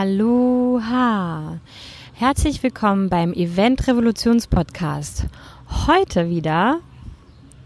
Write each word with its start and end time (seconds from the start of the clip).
Aloha! 0.00 1.58
Herzlich 2.14 2.62
willkommen 2.62 3.08
beim 3.08 3.32
Event 3.32 3.88
Revolutions 3.88 4.46
Podcast. 4.46 5.26
Heute 5.88 6.30
wieder 6.30 6.78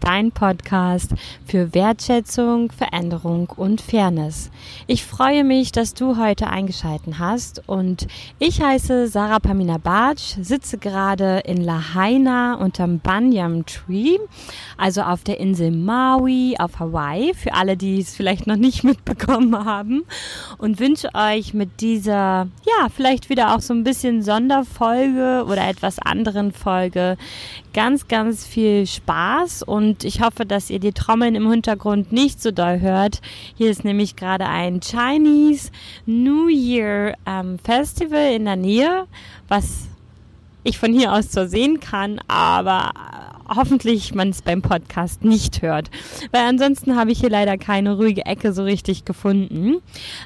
dein 0.03 0.31
Podcast 0.31 1.13
für 1.45 1.73
Wertschätzung, 1.73 2.71
Veränderung 2.71 3.47
und 3.55 3.79
Fairness. 3.79 4.51
Ich 4.85 5.05
freue 5.05 5.45
mich, 5.45 5.71
dass 5.71 5.93
du 5.93 6.17
heute 6.17 6.47
eingeschalten 6.47 7.19
hast 7.19 7.63
und 7.67 8.07
ich 8.37 8.61
heiße 8.61 9.07
Sarah 9.07 9.39
Pamina 9.39 9.77
Bartsch, 9.77 10.35
sitze 10.41 10.77
gerade 10.77 11.39
in 11.45 11.63
Lahaina 11.63 12.55
unterm 12.55 12.99
Banyan 12.99 13.65
Tree, 13.65 14.17
also 14.77 15.03
auf 15.03 15.23
der 15.23 15.39
Insel 15.39 15.71
Maui 15.71 16.55
auf 16.59 16.79
Hawaii, 16.79 17.33
für 17.33 17.53
alle, 17.53 17.77
die 17.77 18.01
es 18.01 18.13
vielleicht 18.13 18.45
noch 18.45 18.57
nicht 18.57 18.83
mitbekommen 18.83 19.63
haben 19.63 20.03
und 20.57 20.81
wünsche 20.81 21.09
euch 21.13 21.53
mit 21.53 21.79
dieser, 21.79 22.47
ja, 22.65 22.89
vielleicht 22.93 23.29
wieder 23.29 23.55
auch 23.55 23.61
so 23.61 23.73
ein 23.73 23.85
bisschen 23.85 24.21
Sonderfolge 24.21 25.45
oder 25.47 25.65
etwas 25.65 25.99
anderen 25.99 26.51
Folge 26.51 27.15
ganz, 27.73 28.07
ganz 28.07 28.45
viel 28.45 28.87
Spaß 28.87 29.63
und 29.63 30.03
ich 30.03 30.21
hoffe, 30.21 30.45
dass 30.45 30.69
ihr 30.69 30.79
die 30.79 30.93
Trommeln 30.93 31.35
im 31.35 31.49
Hintergrund 31.49 32.11
nicht 32.11 32.41
so 32.41 32.51
doll 32.51 32.79
hört. 32.79 33.21
Hier 33.55 33.69
ist 33.69 33.83
nämlich 33.83 34.15
gerade 34.15 34.45
ein 34.45 34.79
Chinese 34.79 35.71
New 36.05 36.47
Year 36.47 37.15
ähm, 37.25 37.59
Festival 37.59 38.33
in 38.33 38.45
der 38.45 38.55
Nähe, 38.55 39.05
was 39.47 39.87
ich 40.63 40.77
von 40.77 40.93
hier 40.93 41.11
aus 41.11 41.29
zwar 41.29 41.47
sehen 41.47 41.79
kann, 41.79 42.21
aber 42.27 42.91
hoffentlich 43.47 44.13
man 44.13 44.29
es 44.29 44.41
beim 44.41 44.61
Podcast 44.61 45.23
nicht 45.23 45.61
hört. 45.61 45.89
Weil 46.31 46.45
ansonsten 46.45 46.95
habe 46.95 47.11
ich 47.11 47.19
hier 47.19 47.29
leider 47.29 47.57
keine 47.57 47.95
ruhige 47.97 48.25
Ecke 48.25 48.53
so 48.53 48.63
richtig 48.63 49.05
gefunden. 49.05 49.81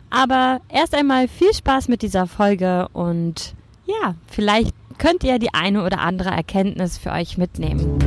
Aber 0.09 0.61
erst 0.69 0.93
einmal 0.93 1.27
viel 1.27 1.53
Spaß 1.53 1.87
mit 1.87 2.01
dieser 2.01 2.27
Folge 2.27 2.87
und 2.93 3.53
ja, 3.85 4.15
vielleicht 4.27 4.75
könnt 4.97 5.23
ihr 5.23 5.39
die 5.39 5.53
eine 5.53 5.83
oder 5.83 5.99
andere 5.99 6.29
Erkenntnis 6.29 6.97
für 6.97 7.11
euch 7.11 7.37
mitnehmen. 7.37 7.99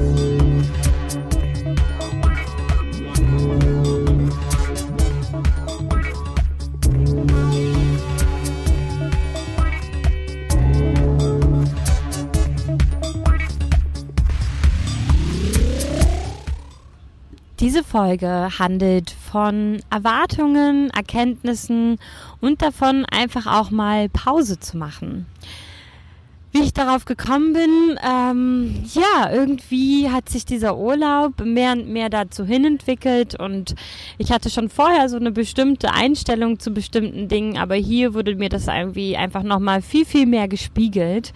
Diese 17.60 17.84
Folge 17.84 18.48
handelt 18.58 19.10
von 19.10 19.82
Erwartungen, 19.90 20.88
Erkenntnissen 20.90 21.98
und 22.40 22.62
davon, 22.62 23.04
einfach 23.04 23.46
auch 23.46 23.70
mal 23.70 24.08
Pause 24.08 24.58
zu 24.58 24.78
machen 24.78 25.26
wie 26.52 26.62
ich 26.62 26.72
darauf 26.72 27.04
gekommen 27.04 27.52
bin, 27.52 27.98
ähm, 28.04 28.82
ja, 28.92 29.32
irgendwie 29.32 30.10
hat 30.10 30.28
sich 30.28 30.44
dieser 30.44 30.76
Urlaub 30.76 31.44
mehr 31.44 31.70
und 31.72 31.88
mehr 31.88 32.10
dazu 32.10 32.44
hin 32.44 32.64
entwickelt 32.64 33.38
und 33.38 33.76
ich 34.18 34.32
hatte 34.32 34.50
schon 34.50 34.68
vorher 34.68 35.08
so 35.08 35.16
eine 35.16 35.30
bestimmte 35.30 35.92
Einstellung 35.92 36.58
zu 36.58 36.72
bestimmten 36.72 37.28
Dingen, 37.28 37.56
aber 37.56 37.76
hier 37.76 38.14
wurde 38.14 38.34
mir 38.34 38.48
das 38.48 38.66
irgendwie 38.66 39.16
einfach 39.16 39.44
nochmal 39.44 39.80
viel, 39.80 40.04
viel 40.04 40.26
mehr 40.26 40.48
gespiegelt. 40.48 41.32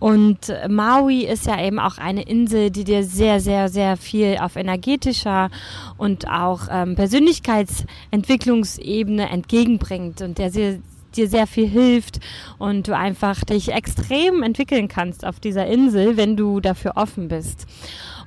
Und 0.00 0.52
Maui 0.68 1.24
ist 1.24 1.46
ja 1.46 1.64
eben 1.64 1.78
auch 1.78 1.98
eine 1.98 2.22
Insel, 2.22 2.70
die 2.70 2.82
dir 2.84 3.04
sehr, 3.04 3.38
sehr, 3.40 3.68
sehr 3.68 3.96
viel 3.96 4.38
auf 4.40 4.56
energetischer 4.56 5.50
und 5.96 6.28
auch 6.28 6.62
ähm, 6.70 6.96
Persönlichkeitsentwicklungsebene 6.96 9.30
entgegenbringt 9.30 10.22
und 10.22 10.38
der 10.38 10.50
sehr 10.50 10.80
dir 11.16 11.28
sehr 11.28 11.46
viel 11.46 11.68
hilft 11.68 12.20
und 12.58 12.88
du 12.88 12.96
einfach 12.96 13.44
dich 13.44 13.72
extrem 13.72 14.42
entwickeln 14.42 14.88
kannst 14.88 15.24
auf 15.24 15.40
dieser 15.40 15.66
Insel, 15.66 16.16
wenn 16.16 16.36
du 16.36 16.60
dafür 16.60 16.92
offen 16.96 17.28
bist. 17.28 17.66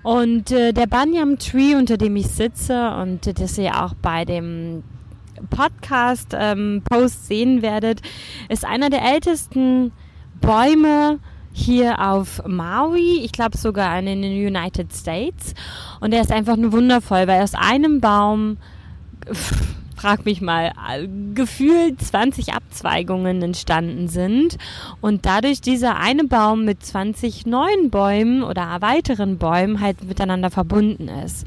Und 0.03 0.51
äh, 0.51 0.71
der 0.71 0.87
Banyan 0.87 1.37
Tree, 1.37 1.75
unter 1.75 1.97
dem 1.97 2.15
ich 2.15 2.27
sitze 2.27 2.95
und 3.01 3.39
das 3.39 3.57
ihr 3.57 3.83
auch 3.83 3.93
bei 3.95 4.25
dem 4.25 4.83
Podcast 5.49 6.35
ähm, 6.37 6.81
sehen 7.07 7.61
werdet, 7.61 8.01
ist 8.49 8.65
einer 8.65 8.89
der 8.89 9.03
ältesten 9.03 9.91
Bäume 10.41 11.19
hier 11.51 11.99
auf 11.99 12.41
Maui, 12.45 13.19
ich 13.23 13.31
glaube 13.31 13.57
sogar 13.57 13.99
in 13.99 14.05
den 14.05 14.23
United 14.23 14.93
States. 14.93 15.53
Und 15.99 16.13
er 16.13 16.21
ist 16.21 16.31
einfach 16.31 16.55
nur 16.55 16.71
wundervoll, 16.71 17.27
weil 17.27 17.41
aus 17.41 17.55
einem 17.55 17.99
Baum 17.99 18.57
frag 19.99 20.23
mich 20.23 20.39
mal, 20.39 20.71
gefühlt 21.33 22.01
20 22.01 22.53
Abzweigungen 22.53 23.41
entstanden 23.41 24.07
sind 24.07 24.57
und 25.01 25.25
dadurch 25.25 25.59
dieser 25.59 25.97
eine 25.97 26.23
Baum 26.23 26.63
mit 26.63 26.85
20 26.85 27.45
neuen 27.45 27.89
Bäumen 27.89 28.43
oder 28.43 28.77
weiteren 28.79 29.37
Bäumen 29.37 29.81
halt 29.81 30.01
miteinander 30.05 30.51
verbunden 30.51 31.09
ist. 31.09 31.45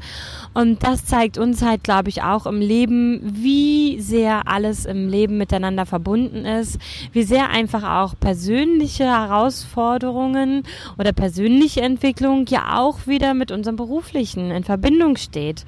Und 0.53 0.83
das 0.83 1.05
zeigt 1.05 1.37
uns 1.37 1.61
halt, 1.61 1.83
glaube 1.83 2.09
ich, 2.09 2.21
auch 2.21 2.45
im 2.45 2.59
Leben, 2.59 3.19
wie 3.23 3.99
sehr 3.99 4.47
alles 4.47 4.85
im 4.85 5.07
Leben 5.07 5.37
miteinander 5.37 5.85
verbunden 5.85 6.45
ist, 6.45 6.79
wie 7.11 7.23
sehr 7.23 7.49
einfach 7.49 7.83
auch 7.83 8.13
persönliche 8.19 9.05
Herausforderungen 9.05 10.63
oder 10.97 11.11
persönliche 11.11 11.81
Entwicklung 11.81 12.45
ja 12.47 12.79
auch 12.79 13.07
wieder 13.07 13.33
mit 13.33 13.51
unserem 13.51 13.75
beruflichen 13.75 14.51
in 14.51 14.63
Verbindung 14.63 15.17
steht. 15.17 15.65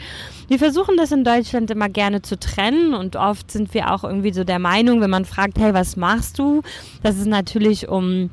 Wir 0.48 0.60
versuchen 0.60 0.98
das 0.98 1.12
in 1.12 1.24
Deutschland 1.24 1.72
immer 1.72 1.90
gerne 1.90 2.22
zu 2.22 2.38
trennen 2.38 2.94
und 2.94 3.16
oft 3.16 3.50
sind 3.50 3.74
wir 3.74 3.92
auch 3.92 4.04
irgendwie 4.04 4.34
so 4.34 4.44
der 4.44 4.60
Meinung, 4.60 5.02
wenn 5.02 5.10
man 5.10 5.26
fragt, 5.26 5.58
hey, 5.58 5.74
was 5.74 5.96
machst 5.96 6.38
du, 6.38 6.62
dass 7.02 7.18
es 7.18 7.26
natürlich 7.26 7.88
um 7.90 8.30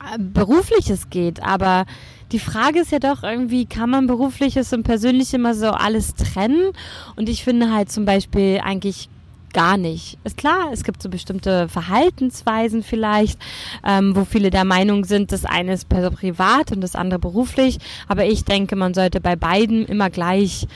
äh, 0.00 0.18
berufliches 0.18 1.10
geht, 1.10 1.42
aber 1.42 1.86
die 2.32 2.38
Frage 2.38 2.80
ist 2.80 2.92
ja 2.92 2.98
doch 2.98 3.22
irgendwie, 3.22 3.66
kann 3.66 3.90
man 3.90 4.06
berufliches 4.06 4.72
und 4.72 4.82
persönliches 4.82 5.34
immer 5.34 5.54
so 5.54 5.68
alles 5.68 6.14
trennen? 6.14 6.72
Und 7.16 7.28
ich 7.28 7.44
finde 7.44 7.72
halt 7.72 7.90
zum 7.90 8.04
Beispiel 8.04 8.60
eigentlich 8.62 9.08
gar 9.52 9.76
nicht. 9.76 10.18
Ist 10.24 10.36
klar, 10.36 10.70
es 10.72 10.84
gibt 10.84 11.02
so 11.02 11.08
bestimmte 11.08 11.68
Verhaltensweisen 11.68 12.82
vielleicht, 12.82 13.40
ähm, 13.86 14.14
wo 14.14 14.24
viele 14.24 14.50
der 14.50 14.64
Meinung 14.64 15.04
sind, 15.04 15.32
das 15.32 15.44
eine 15.44 15.72
ist 15.72 15.88
privat 15.88 16.72
und 16.72 16.80
das 16.80 16.94
andere 16.94 17.18
beruflich. 17.18 17.78
Aber 18.08 18.26
ich 18.26 18.44
denke, 18.44 18.76
man 18.76 18.94
sollte 18.94 19.20
bei 19.20 19.36
beiden 19.36 19.86
immer 19.86 20.10
gleich 20.10 20.66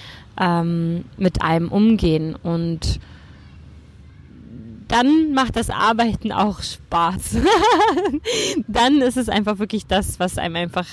ähm, 0.40 1.04
mit 1.18 1.42
einem 1.42 1.68
umgehen 1.68 2.34
und 2.42 2.98
dann 4.92 5.32
macht 5.32 5.56
das 5.56 5.70
Arbeiten 5.70 6.32
auch 6.32 6.60
Spaß. 6.62 7.38
dann 8.68 9.00
ist 9.00 9.16
es 9.16 9.30
einfach 9.30 9.58
wirklich 9.58 9.86
das, 9.86 10.20
was 10.20 10.36
einem 10.36 10.56
einfach 10.56 10.86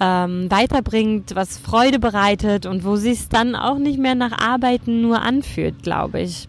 ähm, 0.00 0.50
weiterbringt, 0.50 1.34
was 1.34 1.56
Freude 1.56 1.98
bereitet 1.98 2.66
und 2.66 2.84
wo 2.84 2.96
sich 2.96 3.20
es 3.20 3.28
dann 3.30 3.56
auch 3.56 3.78
nicht 3.78 3.98
mehr 3.98 4.14
nach 4.14 4.32
Arbeiten 4.32 5.00
nur 5.00 5.22
anfühlt, 5.22 5.82
glaube 5.82 6.20
ich. 6.20 6.46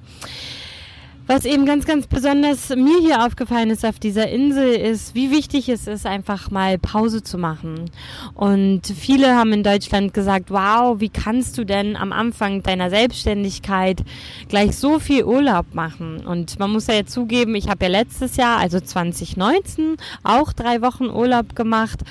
Was 1.35 1.45
eben 1.45 1.65
ganz, 1.65 1.87
ganz 1.87 2.05
besonders 2.05 2.69
mir 2.69 2.99
hier 2.99 3.25
aufgefallen 3.25 3.71
ist 3.71 3.83
auf 3.83 3.97
dieser 3.97 4.29
Insel, 4.29 4.75
ist, 4.75 5.15
wie 5.15 5.31
wichtig 5.31 5.67
es 5.67 5.87
ist, 5.87 6.05
einfach 6.05 6.51
mal 6.51 6.77
Pause 6.77 7.23
zu 7.23 7.39
machen. 7.39 7.89
Und 8.35 8.81
viele 8.85 9.35
haben 9.35 9.51
in 9.51 9.63
Deutschland 9.63 10.13
gesagt, 10.13 10.51
wow, 10.51 10.99
wie 10.99 11.09
kannst 11.09 11.57
du 11.57 11.63
denn 11.63 11.95
am 11.95 12.11
Anfang 12.11 12.61
deiner 12.61 12.91
Selbstständigkeit 12.91 14.03
gleich 14.47 14.77
so 14.77 14.99
viel 14.99 15.23
Urlaub 15.23 15.73
machen? 15.73 16.23
Und 16.23 16.59
man 16.59 16.69
muss 16.69 16.85
ja 16.85 16.93
jetzt 16.93 17.13
zugeben, 17.13 17.55
ich 17.55 17.67
habe 17.67 17.85
ja 17.85 17.89
letztes 17.89 18.37
Jahr, 18.37 18.59
also 18.59 18.79
2019, 18.79 19.97
auch 20.21 20.53
drei 20.53 20.83
Wochen 20.83 21.05
Urlaub 21.05 21.55
gemacht. 21.55 22.01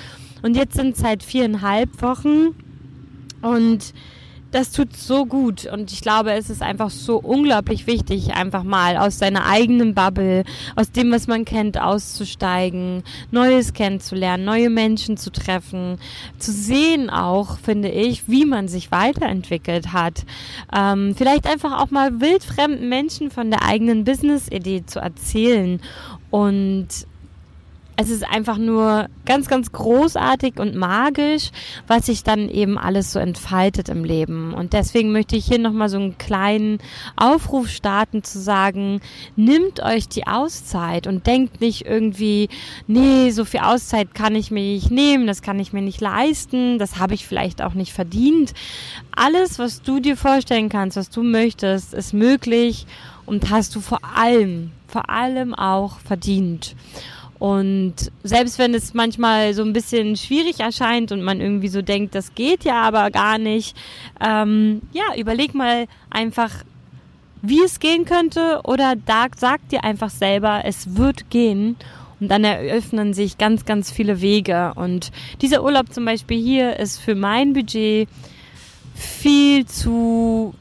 Und 0.41 0.57
jetzt 0.57 0.75
sind 0.75 0.97
es 0.97 1.03
halt 1.05 1.23
viereinhalb 1.23 2.01
Wochen. 2.01 2.55
Und 3.41 3.93
das 4.53 4.71
tut 4.71 4.95
so 4.95 5.25
gut 5.25 5.65
und 5.65 5.91
ich 5.91 6.01
glaube, 6.01 6.33
es 6.33 6.49
ist 6.49 6.61
einfach 6.61 6.91
so 6.91 7.17
unglaublich 7.17 7.87
wichtig, 7.87 8.33
einfach 8.33 8.63
mal 8.63 8.97
aus 8.97 9.17
seiner 9.17 9.45
eigenen 9.47 9.95
Bubble, 9.95 10.43
aus 10.75 10.91
dem, 10.91 11.11
was 11.11 11.27
man 11.27 11.43
kennt, 11.43 11.79
auszusteigen, 11.79 13.03
Neues 13.31 13.73
kennenzulernen, 13.73 14.45
neue 14.45 14.69
Menschen 14.69 15.17
zu 15.17 15.31
treffen, 15.31 15.97
zu 16.37 16.51
sehen 16.51 17.09
auch, 17.09 17.57
finde 17.57 17.89
ich, 17.89 18.27
wie 18.27 18.45
man 18.45 18.67
sich 18.67 18.91
weiterentwickelt 18.91 19.91
hat. 19.91 20.23
Ähm, 20.75 21.15
vielleicht 21.17 21.47
einfach 21.47 21.81
auch 21.81 21.89
mal 21.89 22.21
wildfremden 22.21 22.87
Menschen 22.87 23.31
von 23.31 23.49
der 23.49 23.63
eigenen 23.63 24.03
Business-Idee 24.03 24.85
zu 24.85 24.99
erzählen 24.99 25.81
und 26.29 26.87
es 27.95 28.09
ist 28.09 28.27
einfach 28.27 28.57
nur 28.57 29.07
ganz, 29.25 29.47
ganz 29.47 29.71
großartig 29.71 30.59
und 30.59 30.75
magisch, 30.75 31.51
was 31.87 32.07
sich 32.07 32.23
dann 32.23 32.49
eben 32.49 32.77
alles 32.77 33.11
so 33.11 33.19
entfaltet 33.19 33.89
im 33.89 34.03
Leben. 34.03 34.53
Und 34.53 34.73
deswegen 34.73 35.11
möchte 35.11 35.35
ich 35.35 35.45
hier 35.45 35.59
nochmal 35.59 35.89
so 35.89 35.97
einen 35.97 36.17
kleinen 36.17 36.79
Aufruf 37.15 37.69
starten 37.69 38.23
zu 38.23 38.39
sagen, 38.39 38.99
nimmt 39.35 39.81
euch 39.81 40.07
die 40.07 40.25
Auszeit 40.25 41.05
und 41.05 41.27
denkt 41.27 41.61
nicht 41.61 41.85
irgendwie, 41.85 42.49
nee, 42.87 43.29
so 43.29 43.45
viel 43.45 43.61
Auszeit 43.61 44.15
kann 44.15 44.35
ich 44.35 44.49
mir 44.49 44.63
nicht 44.63 44.89
nehmen, 44.89 45.27
das 45.27 45.41
kann 45.41 45.59
ich 45.59 45.71
mir 45.71 45.81
nicht 45.81 46.01
leisten, 46.01 46.79
das 46.79 46.97
habe 46.97 47.13
ich 47.13 47.27
vielleicht 47.27 47.61
auch 47.61 47.75
nicht 47.75 47.93
verdient. 47.93 48.53
Alles, 49.15 49.59
was 49.59 49.83
du 49.83 49.99
dir 49.99 50.17
vorstellen 50.17 50.69
kannst, 50.69 50.97
was 50.97 51.09
du 51.09 51.21
möchtest, 51.21 51.93
ist 51.93 52.13
möglich 52.13 52.87
und 53.25 53.51
hast 53.51 53.75
du 53.75 53.81
vor 53.81 53.99
allem 54.15 54.71
vor 54.93 55.09
allem 55.09 55.55
auch 55.55 55.97
verdient. 55.97 56.75
Und 57.43 58.09
selbst 58.23 58.57
wenn 58.57 58.73
es 58.73 58.93
manchmal 58.93 59.53
so 59.53 59.63
ein 59.63 59.73
bisschen 59.73 60.15
schwierig 60.15 60.61
erscheint 60.61 61.11
und 61.11 61.21
man 61.21 61.41
irgendwie 61.41 61.67
so 61.67 61.81
denkt, 61.81 62.15
das 62.15 62.35
geht 62.35 62.63
ja 62.63 62.81
aber 62.83 63.11
gar 63.11 63.37
nicht, 63.37 63.75
ähm, 64.21 64.81
ja, 64.93 65.03
überleg 65.17 65.53
mal 65.53 65.87
einfach, 66.09 66.51
wie 67.41 67.61
es 67.61 67.81
gehen 67.81 68.05
könnte 68.05 68.61
oder 68.63 68.93
da, 68.95 69.25
sag 69.35 69.67
dir 69.67 69.83
einfach 69.83 70.09
selber, 70.09 70.61
es 70.63 70.95
wird 70.95 71.29
gehen. 71.29 71.75
Und 72.21 72.29
dann 72.29 72.45
eröffnen 72.45 73.13
sich 73.13 73.37
ganz, 73.37 73.65
ganz 73.65 73.91
viele 73.91 74.21
Wege. 74.21 74.71
Und 74.75 75.11
dieser 75.41 75.65
Urlaub 75.65 75.91
zum 75.91 76.05
Beispiel 76.05 76.41
hier 76.41 76.79
ist 76.79 76.97
für 76.97 77.13
mein 77.13 77.51
Budget 77.51 78.07
viel 78.95 79.65
zu 79.65 80.55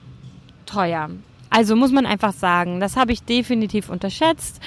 teuer. 0.67 1.11
Also 1.49 1.76
muss 1.76 1.93
man 1.93 2.06
einfach 2.06 2.32
sagen, 2.32 2.81
das 2.81 2.96
habe 2.96 3.12
ich 3.12 3.23
definitiv 3.23 3.88
unterschätzt. 3.88 4.61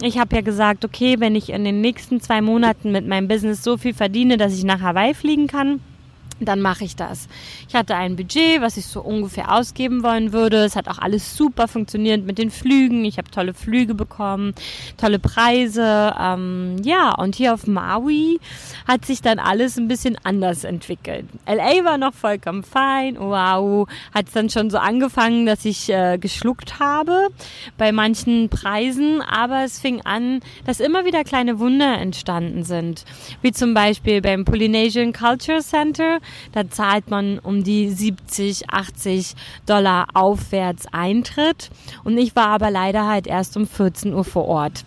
Ich 0.00 0.18
habe 0.18 0.34
ja 0.34 0.42
gesagt, 0.42 0.84
okay, 0.84 1.16
wenn 1.18 1.36
ich 1.36 1.50
in 1.50 1.64
den 1.64 1.80
nächsten 1.80 2.20
zwei 2.20 2.40
Monaten 2.40 2.90
mit 2.92 3.06
meinem 3.06 3.28
Business 3.28 3.62
so 3.62 3.76
viel 3.76 3.94
verdiene, 3.94 4.36
dass 4.36 4.56
ich 4.56 4.64
nach 4.64 4.80
Hawaii 4.80 5.14
fliegen 5.14 5.46
kann, 5.46 5.80
dann 6.44 6.60
mache 6.60 6.84
ich 6.84 6.96
das. 6.96 7.28
Ich 7.68 7.74
hatte 7.74 7.96
ein 7.96 8.16
Budget, 8.16 8.60
was 8.60 8.76
ich 8.76 8.86
so 8.86 9.00
ungefähr 9.00 9.52
ausgeben 9.52 10.02
wollen 10.02 10.32
würde. 10.32 10.64
Es 10.64 10.76
hat 10.76 10.88
auch 10.88 10.98
alles 10.98 11.36
super 11.36 11.68
funktioniert 11.68 12.24
mit 12.24 12.38
den 12.38 12.50
Flügen. 12.50 13.04
Ich 13.04 13.18
habe 13.18 13.30
tolle 13.30 13.54
Flüge 13.54 13.94
bekommen, 13.94 14.54
tolle 14.96 15.18
Preise. 15.18 16.14
Ähm, 16.18 16.76
ja, 16.82 17.14
und 17.14 17.34
hier 17.34 17.54
auf 17.54 17.66
Maui 17.66 18.40
hat 18.86 19.04
sich 19.04 19.22
dann 19.22 19.38
alles 19.38 19.76
ein 19.76 19.88
bisschen 19.88 20.18
anders 20.24 20.64
entwickelt. 20.64 21.26
LA 21.46 21.84
war 21.84 21.98
noch 21.98 22.14
vollkommen 22.14 22.62
fein. 22.62 23.16
Wow, 23.18 23.88
hat 24.14 24.28
es 24.28 24.32
dann 24.32 24.50
schon 24.50 24.70
so 24.70 24.78
angefangen, 24.78 25.46
dass 25.46 25.64
ich 25.64 25.88
äh, 25.88 26.18
geschluckt 26.18 26.78
habe 26.78 27.28
bei 27.78 27.92
manchen 27.92 28.48
Preisen. 28.48 29.22
Aber 29.22 29.64
es 29.64 29.80
fing 29.80 30.00
an, 30.02 30.40
dass 30.66 30.80
immer 30.80 31.04
wieder 31.04 31.24
kleine 31.24 31.58
Wunder 31.58 31.98
entstanden 31.98 32.64
sind. 32.64 33.04
Wie 33.40 33.52
zum 33.52 33.74
Beispiel 33.74 34.20
beim 34.20 34.44
Polynesian 34.44 35.12
Culture 35.12 35.60
Center 35.60 36.18
da 36.52 36.68
zahlt 36.68 37.10
man 37.10 37.38
um 37.38 37.64
die 37.64 37.90
70, 37.90 38.70
80 38.70 39.34
Dollar 39.66 40.06
aufwärts 40.14 40.86
Eintritt. 40.92 41.70
Und 42.04 42.18
ich 42.18 42.36
war 42.36 42.48
aber 42.48 42.70
leider 42.70 43.06
halt 43.06 43.26
erst 43.26 43.56
um 43.56 43.66
14 43.66 44.14
Uhr 44.14 44.24
vor 44.24 44.46
Ort. 44.46 44.84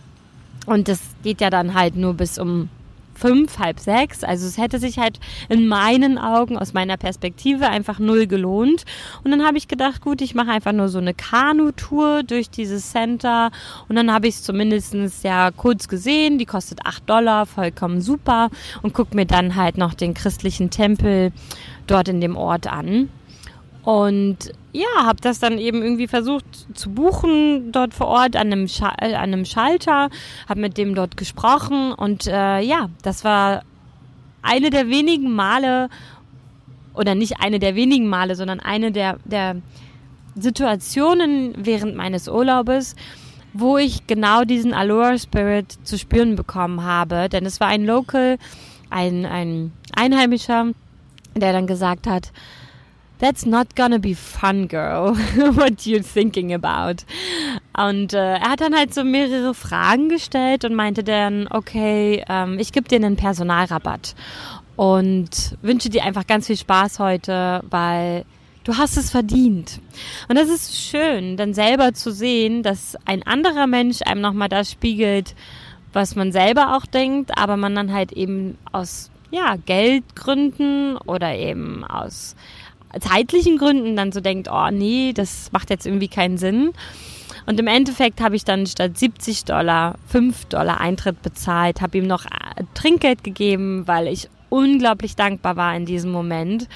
Und 0.66 0.88
das 0.88 1.00
geht 1.24 1.42
ja 1.42 1.50
dann 1.50 1.74
halt 1.74 1.96
nur 1.96 2.14
bis 2.16 2.38
um 2.38 2.70
fünf, 3.18 3.60
halb 3.60 3.80
sechs. 3.80 4.24
Also 4.24 4.48
es 4.48 4.58
hätte 4.58 4.80
sich 4.80 5.00
halt 5.00 5.20
in 5.50 5.68
meinen 5.68 6.18
Augen, 6.18 6.58
aus 6.58 6.74
meiner 6.74 6.98
Perspektive 6.98 7.68
einfach 7.70 8.00
null 8.00 8.28
gelohnt. 8.28 8.86
Und 9.24 9.32
dann 9.32 9.46
habe 9.46 9.58
ich 9.58 9.68
gedacht, 9.68 10.02
gut, 10.02 10.22
ich 10.22 10.36
mache 10.36 10.52
einfach 10.52 10.74
nur 10.74 10.90
so 10.90 11.00
eine 11.00 11.14
Kanu-Tour 11.14 12.24
durch 12.24 12.50
dieses 12.50 12.92
Center. 12.92 13.52
Und 13.88 13.96
dann 13.96 14.12
habe 14.12 14.28
ich 14.28 14.36
es 14.36 14.44
zumindest 14.44 15.24
ja 15.24 15.52
kurz 15.52 15.88
gesehen. 15.88 16.38
Die 16.38 16.46
kostet 16.46 16.86
acht 16.86 17.10
Dollar, 17.10 17.46
vollkommen 17.46 18.02
super. 18.02 18.50
Und 18.82 18.94
gucke 18.94 19.16
mir 19.16 19.26
dann 19.26 19.56
halt 19.56 19.78
noch 19.78 19.94
den 19.94 20.14
christlichen 20.14 20.70
Tempel 20.70 21.32
dort 21.88 22.08
in 22.08 22.22
dem 22.22 22.36
Ort 22.36 22.68
an. 22.68 23.10
Und 23.86 24.52
ja, 24.74 25.06
habe 25.06 25.22
das 25.22 25.38
dann 25.38 25.60
eben 25.60 25.84
irgendwie 25.84 26.08
versucht 26.08 26.44
zu 26.74 26.90
buchen 26.90 27.72
dort 27.72 27.94
vor 27.94 28.08
Ort 28.08 28.36
an 28.36 28.52
einem, 28.52 28.68
Scha 28.68 28.92
äh, 29.00 29.14
an 29.14 29.32
einem 29.32 29.46
Schalter, 29.46 30.10
habe 30.50 30.60
mit 30.60 30.80
dem 30.80 30.96
dort 30.96 31.18
gesprochen 31.18 31.94
und 31.94 32.26
äh, 32.26 32.62
ja, 32.62 32.90
das 33.04 33.24
war 33.24 33.62
eine 34.42 34.72
der 34.72 34.90
wenigen 34.90 35.32
Male 35.32 35.90
oder 36.96 37.14
nicht 37.14 37.42
eine 37.42 37.60
der 37.60 37.76
wenigen 37.76 38.08
Male, 38.08 38.36
sondern 38.36 38.60
eine 38.60 38.92
der, 38.92 39.18
der 39.24 39.58
Situationen 40.36 41.54
während 41.56 41.96
meines 41.96 42.28
Urlaubes, 42.28 42.96
wo 43.54 43.78
ich 43.78 44.08
genau 44.08 44.46
diesen 44.46 44.74
Aloha 44.74 45.18
Spirit 45.20 45.78
zu 45.84 46.00
spüren 46.00 46.36
bekommen 46.36 46.84
habe. 46.84 47.30
Denn 47.30 47.46
es 47.46 47.60
war 47.60 47.68
ein 47.68 47.86
Local, 47.86 48.40
ein, 48.90 49.28
ein 49.28 49.74
Einheimischer, 49.96 50.72
der 51.36 51.54
dann 51.54 51.68
gesagt 51.68 52.08
hat, 52.08 52.32
That's 53.20 53.46
not 53.46 53.76
gonna 53.76 54.00
be 54.00 54.14
fun, 54.14 54.68
girl. 54.68 55.16
What 55.56 55.86
you 55.86 56.02
thinking 56.02 56.54
about? 56.54 57.06
Und 57.78 58.14
äh, 58.14 58.36
er 58.36 58.50
hat 58.50 58.62
dann 58.62 58.76
halt 58.76 58.94
so 58.94 59.04
mehrere 59.04 59.54
Fragen 59.54 60.10
gestellt 60.10 60.66
und 60.66 60.76
meinte 60.76 61.04
dann, 61.04 61.48
okay, 61.50 62.24
ähm, 62.28 62.60
ich 62.60 62.74
gebe 62.74 62.90
dir 62.90 62.98
einen 62.98 63.16
Personalrabatt 63.16 64.16
und 64.76 65.58
wünsche 65.62 65.90
dir 65.90 66.04
einfach 66.04 66.28
ganz 66.28 66.48
viel 66.48 66.58
Spaß 66.58 67.00
heute, 67.00 67.64
weil 67.70 68.26
du 68.66 68.78
hast 68.78 68.98
es 68.98 69.12
verdient. 69.12 69.80
Und 70.28 70.38
das 70.38 70.50
ist 70.50 70.76
schön, 70.76 71.38
dann 71.38 71.54
selber 71.54 71.94
zu 71.94 72.12
sehen, 72.12 72.64
dass 72.64 72.98
ein 73.06 73.24
anderer 73.24 73.68
Mensch 73.68 74.02
einem 74.02 74.22
nochmal 74.22 74.50
das 74.50 74.72
spiegelt, 74.72 75.36
was 75.94 76.16
man 76.16 76.34
selber 76.34 76.76
auch 76.76 76.86
denkt, 76.86 77.38
aber 77.38 77.56
man 77.56 77.74
dann 77.76 77.94
halt 77.94 78.12
eben 78.12 78.58
aus 78.74 79.10
ja, 79.32 79.56
Geldgründen 79.66 80.98
oder 80.98 81.34
eben 81.36 81.84
aus 81.86 82.36
zeitlichen 83.00 83.58
Gründen 83.58 83.96
dann 83.96 84.12
so 84.12 84.22
denkt, 84.22 84.50
oh 84.52 84.70
nee, 84.72 85.14
das 85.14 85.52
macht 85.52 85.70
jetzt 85.70 85.86
irgendwie 85.86 86.08
keinen 86.08 86.38
Sinn. 86.38 86.72
Und 87.46 87.60
im 87.60 87.68
Endeffekt 87.68 88.22
habe 88.22 88.36
ich 88.36 88.44
dann 88.44 88.66
statt 88.66 88.98
70 88.98 89.46
Dollar 89.46 89.96
5 90.08 90.46
Dollar 90.46 90.80
Eintritt 90.80 91.22
bezahlt, 91.22 91.82
habe 91.82 91.98
ihm 92.00 92.08
noch 92.08 92.26
äh, 92.26 92.64
Trinkgeld 92.74 93.24
gegeben, 93.24 93.88
weil 93.88 94.08
ich 94.08 94.30
unglaublich 94.50 95.16
dankbar 95.16 95.56
war 95.56 95.76
in 95.76 95.86
diesem 95.86 96.12
Moment 96.12 96.68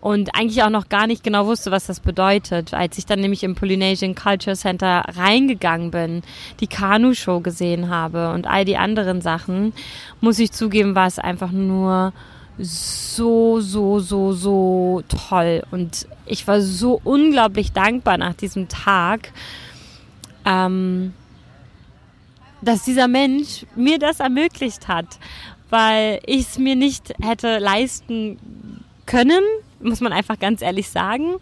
und 0.00 0.34
eigentlich 0.34 0.62
auch 0.62 0.70
noch 0.70 0.88
gar 0.88 1.06
nicht 1.06 1.22
genau 1.22 1.46
wusste, 1.46 1.70
was 1.70 1.86
das 1.86 2.00
bedeutet. 2.00 2.74
Als 2.74 2.98
ich 2.98 3.06
dann 3.06 3.20
nämlich 3.20 3.44
im 3.44 3.54
Polynesian 3.54 4.14
Culture 4.14 4.56
Center 4.56 5.04
reingegangen 5.16 5.90
bin, 5.90 6.22
die 6.60 6.66
Kanu-Show 6.66 7.40
gesehen 7.40 7.90
habe 7.90 8.32
und 8.32 8.46
all 8.46 8.64
die 8.64 8.78
anderen 8.78 9.20
Sachen, 9.20 9.72
muss 10.20 10.38
ich 10.38 10.52
zugeben, 10.52 10.94
war 10.94 11.06
es 11.06 11.18
einfach 11.18 11.52
nur 11.52 12.12
so, 12.62 13.60
so, 13.60 14.00
so, 14.00 14.32
so 14.32 15.02
toll. 15.08 15.62
Und 15.70 16.06
ich 16.26 16.46
war 16.46 16.60
so 16.60 17.00
unglaublich 17.04 17.72
dankbar 17.72 18.18
nach 18.18 18.34
diesem 18.34 18.68
Tag, 18.68 19.32
ähm, 20.44 21.12
dass 22.62 22.84
dieser 22.84 23.08
Mensch 23.08 23.66
mir 23.74 23.98
das 23.98 24.20
ermöglicht 24.20 24.88
hat, 24.88 25.18
weil 25.70 26.20
ich 26.26 26.42
es 26.42 26.58
mir 26.58 26.76
nicht 26.76 27.14
hätte 27.22 27.58
leisten 27.58 28.38
können, 29.06 29.42
muss 29.80 30.00
man 30.00 30.12
einfach 30.12 30.38
ganz 30.38 30.62
ehrlich 30.62 30.88
sagen. 30.88 31.36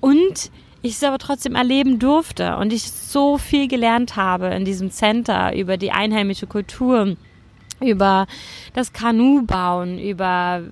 Und 0.00 0.50
ich 0.82 0.94
es 0.94 1.04
aber 1.04 1.18
trotzdem 1.18 1.54
erleben 1.54 1.98
durfte 1.98 2.56
und 2.56 2.72
ich 2.72 2.90
so 2.90 3.38
viel 3.38 3.68
gelernt 3.68 4.16
habe 4.16 4.48
in 4.48 4.64
diesem 4.64 4.90
Center 4.90 5.54
über 5.54 5.76
die 5.76 5.92
einheimische 5.92 6.48
Kultur 6.48 7.16
über 7.82 8.26
das 8.74 8.92
Kanu 8.92 9.42
bauen, 9.44 9.98
über 9.98 10.62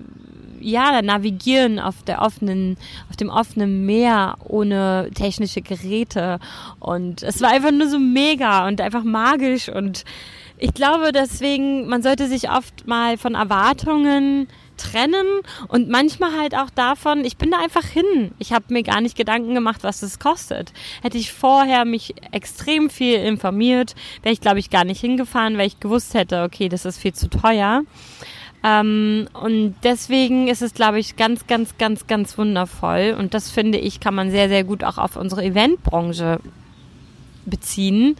ja, 0.61 1.01
navigieren 1.01 1.79
auf 1.79 2.03
der 2.03 2.21
offenen, 2.21 2.77
auf 3.09 3.17
dem 3.17 3.29
offenen 3.29 3.85
Meer 3.85 4.35
ohne 4.43 5.09
technische 5.13 5.61
Geräte. 5.61 6.39
Und 6.79 7.23
es 7.23 7.41
war 7.41 7.49
einfach 7.49 7.71
nur 7.71 7.89
so 7.89 7.99
mega 7.99 8.67
und 8.67 8.79
einfach 8.79 9.03
magisch. 9.03 9.69
Und 9.69 10.03
ich 10.57 10.73
glaube 10.73 11.11
deswegen, 11.11 11.87
man 11.87 12.03
sollte 12.03 12.27
sich 12.27 12.49
oft 12.49 12.87
mal 12.87 13.17
von 13.17 13.35
Erwartungen 13.35 14.47
trennen 14.81 15.41
und 15.67 15.89
manchmal 15.89 16.37
halt 16.39 16.55
auch 16.55 16.69
davon, 16.69 17.23
ich 17.25 17.37
bin 17.37 17.51
da 17.51 17.59
einfach 17.59 17.85
hin. 17.85 18.31
Ich 18.39 18.53
habe 18.53 18.65
mir 18.69 18.83
gar 18.83 19.01
nicht 19.01 19.15
Gedanken 19.15 19.53
gemacht, 19.53 19.83
was 19.83 20.01
es 20.01 20.19
kostet. 20.19 20.73
Hätte 21.01 21.17
ich 21.17 21.31
vorher 21.31 21.85
mich 21.85 22.15
extrem 22.31 22.89
viel 22.89 23.15
informiert, 23.15 23.95
wäre 24.23 24.33
ich, 24.33 24.41
glaube 24.41 24.59
ich, 24.59 24.69
gar 24.69 24.83
nicht 24.83 25.01
hingefahren, 25.01 25.57
weil 25.57 25.67
ich 25.67 25.79
gewusst 25.79 26.13
hätte, 26.13 26.43
okay, 26.43 26.69
das 26.69 26.85
ist 26.85 26.97
viel 26.97 27.13
zu 27.13 27.29
teuer. 27.29 27.83
Ähm, 28.63 29.27
und 29.33 29.75
deswegen 29.83 30.47
ist 30.47 30.61
es, 30.61 30.73
glaube 30.73 30.99
ich, 30.99 31.15
ganz, 31.15 31.47
ganz, 31.47 31.77
ganz, 31.77 32.07
ganz 32.07 32.37
wundervoll. 32.37 33.15
Und 33.17 33.33
das 33.33 33.49
finde 33.49 33.77
ich, 33.77 33.99
kann 33.99 34.13
man 34.13 34.29
sehr, 34.31 34.49
sehr 34.49 34.63
gut 34.63 34.83
auch 34.83 34.97
auf 34.97 35.15
unsere 35.15 35.43
Eventbranche 35.43 36.39
beziehen 37.45 38.15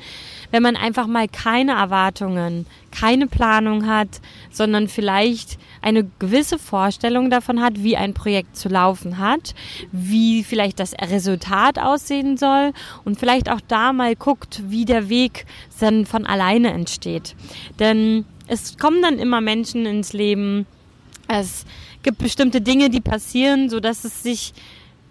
wenn 0.52 0.62
man 0.62 0.76
einfach 0.76 1.08
mal 1.08 1.28
keine 1.28 1.74
Erwartungen, 1.74 2.66
keine 2.92 3.28
Planung 3.28 3.88
hat, 3.88 4.22
sondern 4.52 4.88
vielleicht 4.90 5.58
eine 5.82 6.10
gewisse 6.20 6.60
Vorstellung 6.60 7.30
davon 7.30 7.62
hat, 7.62 7.82
wie 7.82 7.98
ein 7.98 8.14
Projekt 8.14 8.58
zu 8.58 8.70
laufen 8.70 9.18
hat, 9.18 9.56
wie 9.92 10.44
vielleicht 10.44 10.80
das 10.80 10.94
Resultat 10.94 11.80
aussehen 11.80 12.38
soll 12.38 12.74
und 13.06 13.18
vielleicht 13.18 13.50
auch 13.50 13.62
da 13.68 13.94
mal 13.94 14.16
guckt, 14.16 14.62
wie 14.68 14.86
der 14.86 15.10
Weg 15.10 15.46
dann 15.80 16.06
von 16.06 16.26
alleine 16.26 16.72
entsteht. 16.72 17.36
Denn 17.80 18.26
es 18.48 18.78
kommen 18.78 19.02
dann 19.02 19.18
immer 19.18 19.42
Menschen 19.42 19.86
ins 19.86 20.14
Leben, 20.14 20.68
es 21.28 21.66
gibt 22.04 22.18
bestimmte 22.18 22.60
Dinge, 22.60 22.90
die 22.90 23.00
passieren, 23.00 23.70
so 23.70 23.80
dass 23.80 24.04
es 24.04 24.22
sich 24.22 24.54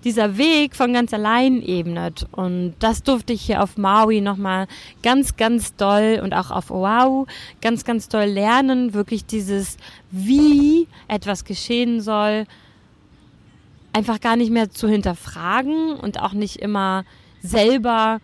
dieser 0.04 0.38
Weg 0.38 0.75
von 0.75 0.92
ganz 0.92 1.12
allein 1.12 1.62
ebnet. 1.62 2.26
Und 2.33 2.75
das 2.78 3.02
durfte 3.02 3.33
ich 3.33 3.42
hier 3.42 3.62
auf 3.62 3.76
Maui 3.76 4.21
nochmal 4.21 4.66
ganz, 5.02 5.37
ganz 5.37 5.76
doll 5.76 6.21
und 6.23 6.35
auch 6.35 6.50
auf 6.50 6.71
Oahu 6.71 7.26
ganz, 7.61 7.85
ganz 7.85 8.09
doll 8.09 8.25
lernen. 8.25 8.95
Wirklich 8.95 9.26
dieses, 9.26 9.76
wie 10.11 10.88
etwas 11.09 11.45
geschehen 11.45 12.00
soll, 12.00 12.47
einfach 13.92 14.21
gar 14.21 14.37
nicht 14.37 14.50
mehr 14.50 14.71
zu 14.71 14.88
hinterfragen 14.88 15.95
und 15.95 16.21
auch 16.21 16.33
nicht 16.33 16.57
immer 16.57 17.04
selber 17.42 18.21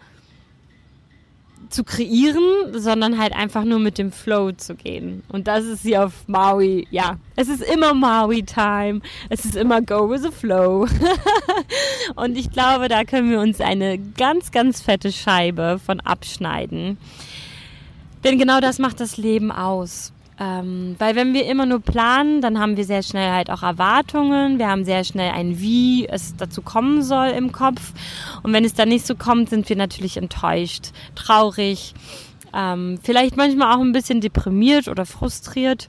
zu 1.68 1.84
kreieren, 1.84 2.42
sondern 2.72 3.18
halt 3.18 3.34
einfach 3.34 3.64
nur 3.64 3.78
mit 3.78 3.98
dem 3.98 4.12
Flow 4.12 4.52
zu 4.52 4.74
gehen. 4.74 5.22
Und 5.28 5.46
das 5.46 5.64
ist 5.64 5.82
hier 5.82 6.04
auf 6.04 6.12
Maui, 6.26 6.86
ja. 6.90 7.18
Es 7.36 7.48
ist 7.48 7.62
immer 7.62 7.94
Maui-Time. 7.94 9.00
Es 9.28 9.44
ist 9.44 9.56
immer 9.56 9.82
Go 9.82 10.10
with 10.10 10.22
the 10.22 10.30
Flow. 10.30 10.86
und 12.16 12.36
ich 12.36 12.50
glaube, 12.50 12.88
da 12.88 13.04
können 13.04 13.30
wir 13.30 13.40
uns 13.40 13.60
eine 13.60 13.98
ganz, 13.98 14.50
ganz 14.52 14.80
fette 14.80 15.12
Scheibe 15.12 15.80
von 15.84 16.00
abschneiden. 16.00 16.98
Denn 18.24 18.38
genau 18.38 18.60
das 18.60 18.78
macht 18.78 19.00
das 19.00 19.16
Leben 19.16 19.52
aus. 19.52 20.12
Ähm, 20.38 20.96
weil 20.98 21.16
wenn 21.16 21.32
wir 21.32 21.46
immer 21.46 21.64
nur 21.64 21.80
planen, 21.80 22.42
dann 22.42 22.58
haben 22.58 22.76
wir 22.76 22.84
sehr 22.84 23.02
schnell 23.02 23.30
halt 23.30 23.50
auch 23.50 23.62
Erwartungen. 23.62 24.58
Wir 24.58 24.68
haben 24.68 24.84
sehr 24.84 25.02
schnell 25.04 25.32
ein 25.32 25.60
Wie 25.60 26.06
es 26.06 26.36
dazu 26.36 26.60
kommen 26.60 27.02
soll 27.02 27.28
im 27.28 27.52
Kopf. 27.52 27.92
Und 28.42 28.52
wenn 28.52 28.64
es 28.64 28.74
dann 28.74 28.90
nicht 28.90 29.06
so 29.06 29.14
kommt, 29.14 29.48
sind 29.48 29.68
wir 29.68 29.76
natürlich 29.76 30.18
enttäuscht, 30.18 30.90
traurig, 31.14 31.94
ähm, 32.54 32.98
vielleicht 33.02 33.36
manchmal 33.36 33.74
auch 33.74 33.80
ein 33.80 33.92
bisschen 33.92 34.20
deprimiert 34.20 34.88
oder 34.88 35.06
frustriert. 35.06 35.88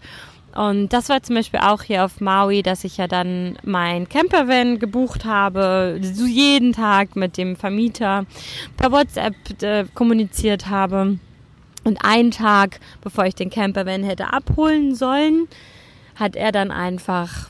Und 0.55 0.91
das 0.91 1.09
war 1.09 1.21
zum 1.21 1.35
Beispiel 1.35 1.59
auch 1.59 1.83
hier 1.83 2.03
auf 2.03 2.19
Maui, 2.19 2.63
dass 2.63 2.83
ich 2.83 2.97
ja 2.97 3.07
dann 3.07 3.59
mein 3.63 4.09
Campervan 4.09 4.79
gebucht 4.79 5.23
habe, 5.23 5.99
so 6.01 6.25
jeden 6.25 6.73
Tag 6.73 7.15
mit 7.15 7.37
dem 7.37 7.55
Vermieter 7.57 8.25
per 8.75 8.91
WhatsApp 8.91 9.35
äh, 9.61 9.85
kommuniziert 9.93 10.67
habe. 10.67 11.19
Und 11.87 12.03
einen 12.03 12.31
Tag, 12.31 12.81
bevor 12.99 13.27
ich 13.27 13.35
den 13.35 13.49
Campervan 13.49 14.03
hätte 14.03 14.33
abholen 14.33 14.93
sollen, 14.93 15.47
hat 16.15 16.35
er 16.35 16.51
dann 16.51 16.69
einfach 16.69 17.49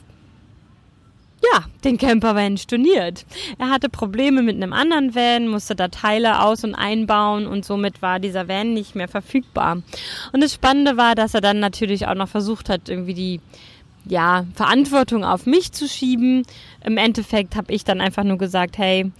ja, 1.42 1.64
den 1.82 1.98
Campervan 1.98 2.56
storniert. 2.56 3.26
Er 3.58 3.68
hatte 3.68 3.88
Probleme 3.88 4.42
mit 4.42 4.54
einem 4.54 4.72
anderen 4.72 5.16
Van, 5.16 5.48
musste 5.48 5.74
da 5.74 5.88
Teile 5.88 6.40
aus- 6.40 6.62
und 6.62 6.76
einbauen 6.76 7.48
und 7.48 7.64
somit 7.64 8.00
war 8.00 8.20
dieser 8.20 8.46
Van 8.46 8.74
nicht 8.74 8.94
mehr 8.94 9.08
verfügbar. 9.08 9.82
Und 10.32 10.40
das 10.40 10.54
Spannende 10.54 10.96
war, 10.96 11.16
dass 11.16 11.34
er 11.34 11.40
dann 11.40 11.58
natürlich 11.58 12.06
auch 12.06 12.14
noch 12.14 12.28
versucht 12.28 12.68
hat, 12.68 12.88
irgendwie 12.88 13.14
die 13.14 13.40
ja, 14.04 14.46
Verantwortung 14.54 15.24
auf 15.24 15.46
mich 15.46 15.72
zu 15.72 15.88
schieben. 15.88 16.44
Im 16.84 16.96
Endeffekt 16.96 17.56
habe 17.56 17.72
ich 17.72 17.82
dann 17.82 18.00
einfach 18.00 18.22
nur 18.22 18.38
gesagt, 18.38 18.78
hey, 18.78 19.10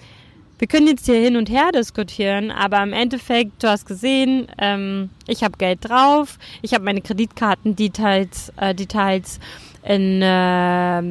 wir 0.59 0.69
können 0.69 0.87
jetzt 0.89 1.07
hier 1.07 1.21
hin 1.21 1.37
und 1.37 1.49
her 1.49 1.71
diskutieren, 1.73 2.51
aber 2.51 2.83
im 2.83 2.93
Endeffekt, 2.93 3.63
du 3.63 3.69
hast 3.69 3.87
gesehen, 3.87 4.49
ähm, 4.59 5.11
ich 5.27 5.43
habe 5.45 5.57
Geld 5.57 5.89
drauf, 5.89 6.39
ich 6.63 6.75
habe 6.75 6.85
meine 6.85 7.01
Kreditkarten-Details 7.01 8.53
äh, 8.57 8.75
Details 8.75 9.39
in 9.85 10.21
äh, 10.21 11.03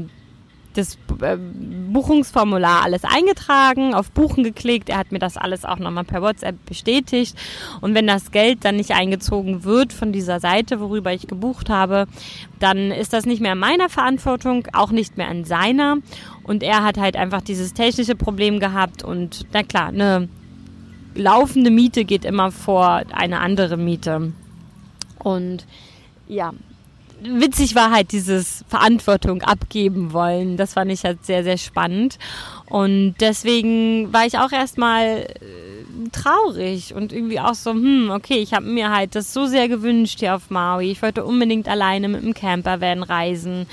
das 0.78 0.98
äh, 1.22 1.38
Buchungsformular 1.38 2.84
alles 2.84 3.04
eingetragen, 3.04 3.94
auf 3.94 4.12
Buchen 4.12 4.44
geklickt. 4.44 4.90
Er 4.90 4.98
hat 4.98 5.12
mir 5.12 5.20
das 5.20 5.38
alles 5.38 5.66
auch 5.66 5.80
nochmal 5.80 6.04
per 6.04 6.22
WhatsApp 6.22 6.66
bestätigt. 6.66 7.36
Und 7.82 7.96
wenn 7.96 8.08
das 8.08 8.32
Geld 8.32 8.64
dann 8.64 8.76
nicht 8.76 8.92
eingezogen 8.92 9.64
wird 9.64 9.94
von 9.94 10.12
dieser 10.12 10.40
Seite, 10.40 10.80
worüber 10.80 11.14
ich 11.14 11.28
gebucht 11.28 11.70
habe, 11.70 12.08
dann 12.60 12.92
ist 12.92 13.14
das 13.14 13.26
nicht 13.26 13.42
mehr 13.42 13.54
in 13.54 13.60
meiner 13.60 13.90
Verantwortung, 13.90 14.68
auch 14.74 14.92
nicht 14.92 15.18
mehr 15.18 15.28
an 15.28 15.44
seiner. 15.44 15.98
Und 16.44 16.64
er 16.64 16.84
hat 16.84 16.98
halt 16.98 17.16
einfach 17.16 17.42
dieses 17.42 17.74
technische 17.74 18.16
Problem 18.16 18.60
gehabt 18.60 19.04
und 19.04 19.46
na 19.52 19.64
klar, 19.64 19.88
eine 19.88 20.30
laufende 21.16 21.72
Miete 21.72 22.06
geht 22.06 22.26
immer 22.26 22.52
vor 22.52 23.02
eine 23.12 23.40
andere 23.40 23.76
Miete. 23.76 24.34
Und 25.20 25.66
ja, 26.28 26.54
witzig 27.22 27.76
war 27.76 27.92
halt 27.92 28.12
dieses 28.12 28.64
Verantwortung 28.68 29.42
abgeben 29.42 30.14
wollen. 30.14 30.58
Das 30.58 30.74
fand 30.74 30.92
ich 30.92 31.04
halt 31.04 31.26
sehr, 31.26 31.44
sehr 31.44 31.58
spannend. 31.58 32.18
Und 32.68 33.16
deswegen 33.20 34.12
war 34.14 34.26
ich 34.26 34.38
auch 34.38 34.52
erstmal 34.52 35.28
traurig 36.12 36.94
und 36.94 37.12
irgendwie 37.12 37.40
auch 37.40 37.54
so, 37.54 37.72
hm, 37.72 38.12
okay, 38.12 38.38
ich 38.38 38.54
habe 38.54 38.66
mir 38.66 38.92
halt 38.92 39.16
das 39.16 39.34
so 39.34 39.46
sehr 39.46 39.68
gewünscht 39.68 40.20
hier 40.20 40.36
auf 40.36 40.50
Maui. 40.50 40.92
Ich 40.92 41.02
wollte 41.02 41.26
unbedingt 41.26 41.68
alleine 41.68 42.08
mit 42.08 42.24
dem 42.24 42.34
Campervan 42.34 43.04
reisen. 43.04 43.68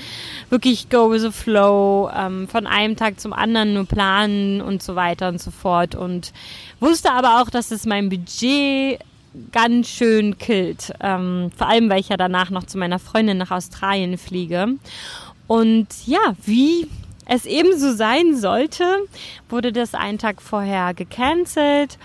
Wirklich 0.49 0.89
go 0.89 1.11
with 1.11 1.21
the 1.21 1.31
flow, 1.31 2.09
ähm, 2.15 2.47
von 2.47 2.67
einem 2.67 2.95
Tag 2.95 3.19
zum 3.19 3.33
anderen 3.33 3.73
nur 3.73 3.85
planen 3.85 4.61
und 4.61 4.81
so 4.81 4.95
weiter 4.95 5.29
und 5.29 5.41
so 5.41 5.51
fort. 5.51 5.95
Und 5.95 6.33
wusste 6.79 7.11
aber 7.11 7.41
auch, 7.41 7.49
dass 7.49 7.71
es 7.71 7.85
mein 7.85 8.09
Budget 8.09 8.99
ganz 9.51 9.87
schön 9.87 10.37
killt. 10.37 10.93
Ähm, 10.99 11.51
vor 11.55 11.67
allem, 11.67 11.89
weil 11.89 11.99
ich 11.99 12.09
ja 12.09 12.17
danach 12.17 12.49
noch 12.49 12.65
zu 12.65 12.77
meiner 12.77 12.99
Freundin 12.99 13.37
nach 13.37 13.51
Australien 13.51 14.17
fliege. 14.17 14.75
Und 15.47 15.87
ja, 16.05 16.35
wie 16.43 16.87
es 17.27 17.45
ebenso 17.45 17.93
sein 17.93 18.35
sollte, 18.35 18.83
wurde 19.49 19.71
das 19.71 19.93
einen 19.93 20.17
Tag 20.17 20.41
vorher 20.41 20.93
gecancelt 20.93 21.97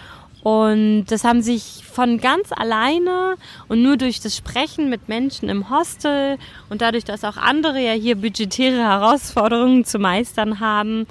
und 0.42 1.04
das 1.06 1.24
haben 1.24 1.42
sich 1.42 1.84
von 1.84 2.18
ganz 2.18 2.50
alleine 2.50 3.36
und 3.68 3.82
nur 3.82 3.98
durch 3.98 4.20
das 4.20 4.36
Sprechen 4.36 4.88
mit 4.88 5.08
Menschen 5.08 5.50
im 5.50 5.68
Hostel 5.68 6.38
und 6.70 6.80
dadurch, 6.80 7.04
dass 7.04 7.24
auch 7.24 7.36
andere 7.36 7.78
ja 7.78 7.92
hier 7.92 8.16
budgetäre 8.16 8.78
Herausforderungen 8.78 9.84
zu 9.84 9.98
meistern 9.98 10.60
haben, 10.60 11.06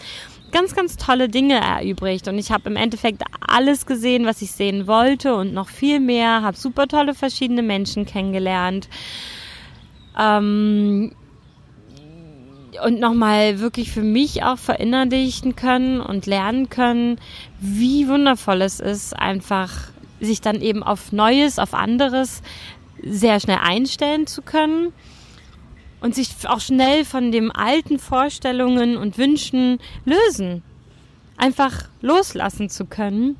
ganz, 0.52 0.76
ganz 0.76 0.98
tolle 0.98 1.30
Dinge 1.30 1.60
erübrigt. 1.60 2.28
Und 2.28 2.38
ich 2.38 2.52
habe 2.52 2.70
im 2.70 2.76
Endeffekt 2.76 3.24
alles 3.40 3.86
gesehen, 3.86 4.26
was 4.26 4.42
ich 4.42 4.52
sehen 4.52 4.88
wollte 4.88 5.36
und 5.36 5.54
noch 5.54 5.70
viel 5.70 6.00
mehr, 6.00 6.42
habe 6.42 6.58
super 6.58 6.88
tolle 6.88 7.14
verschiedene 7.14 7.62
Menschen 7.62 8.06
kennengelernt. 8.06 8.90
Ähm, 10.18 11.14
und 12.84 13.00
nochmal 13.00 13.60
wirklich 13.60 13.92
für 13.92 14.04
mich 14.04 14.44
auch 14.44 14.58
verinnerlichen 14.58 15.56
können 15.56 16.02
und 16.02 16.26
lernen 16.26 16.70
können, 16.70 17.20
wie 17.60 18.08
wundervoll 18.08 18.62
es 18.62 18.80
ist, 18.80 19.18
einfach 19.18 19.72
sich 20.22 20.42
dann 20.42 20.62
eben 20.62 20.84
auf 20.84 21.12
Neues, 21.12 21.60
auf 21.60 21.74
anderes 21.74 22.42
sehr 23.04 23.40
schnell 23.40 23.60
einstellen 23.62 24.28
zu 24.28 24.42
können 24.42 24.94
und 26.02 26.16
sich 26.16 26.30
auch 26.46 26.60
schnell 26.60 27.06
von 27.06 27.32
den 27.32 27.52
alten 27.52 28.00
Vorstellungen 28.00 28.98
und 28.98 29.18
Wünschen 29.18 29.80
lösen. 30.06 30.64
Einfach 31.38 31.86
loslassen 32.02 32.70
zu 32.70 32.86
können 32.86 33.36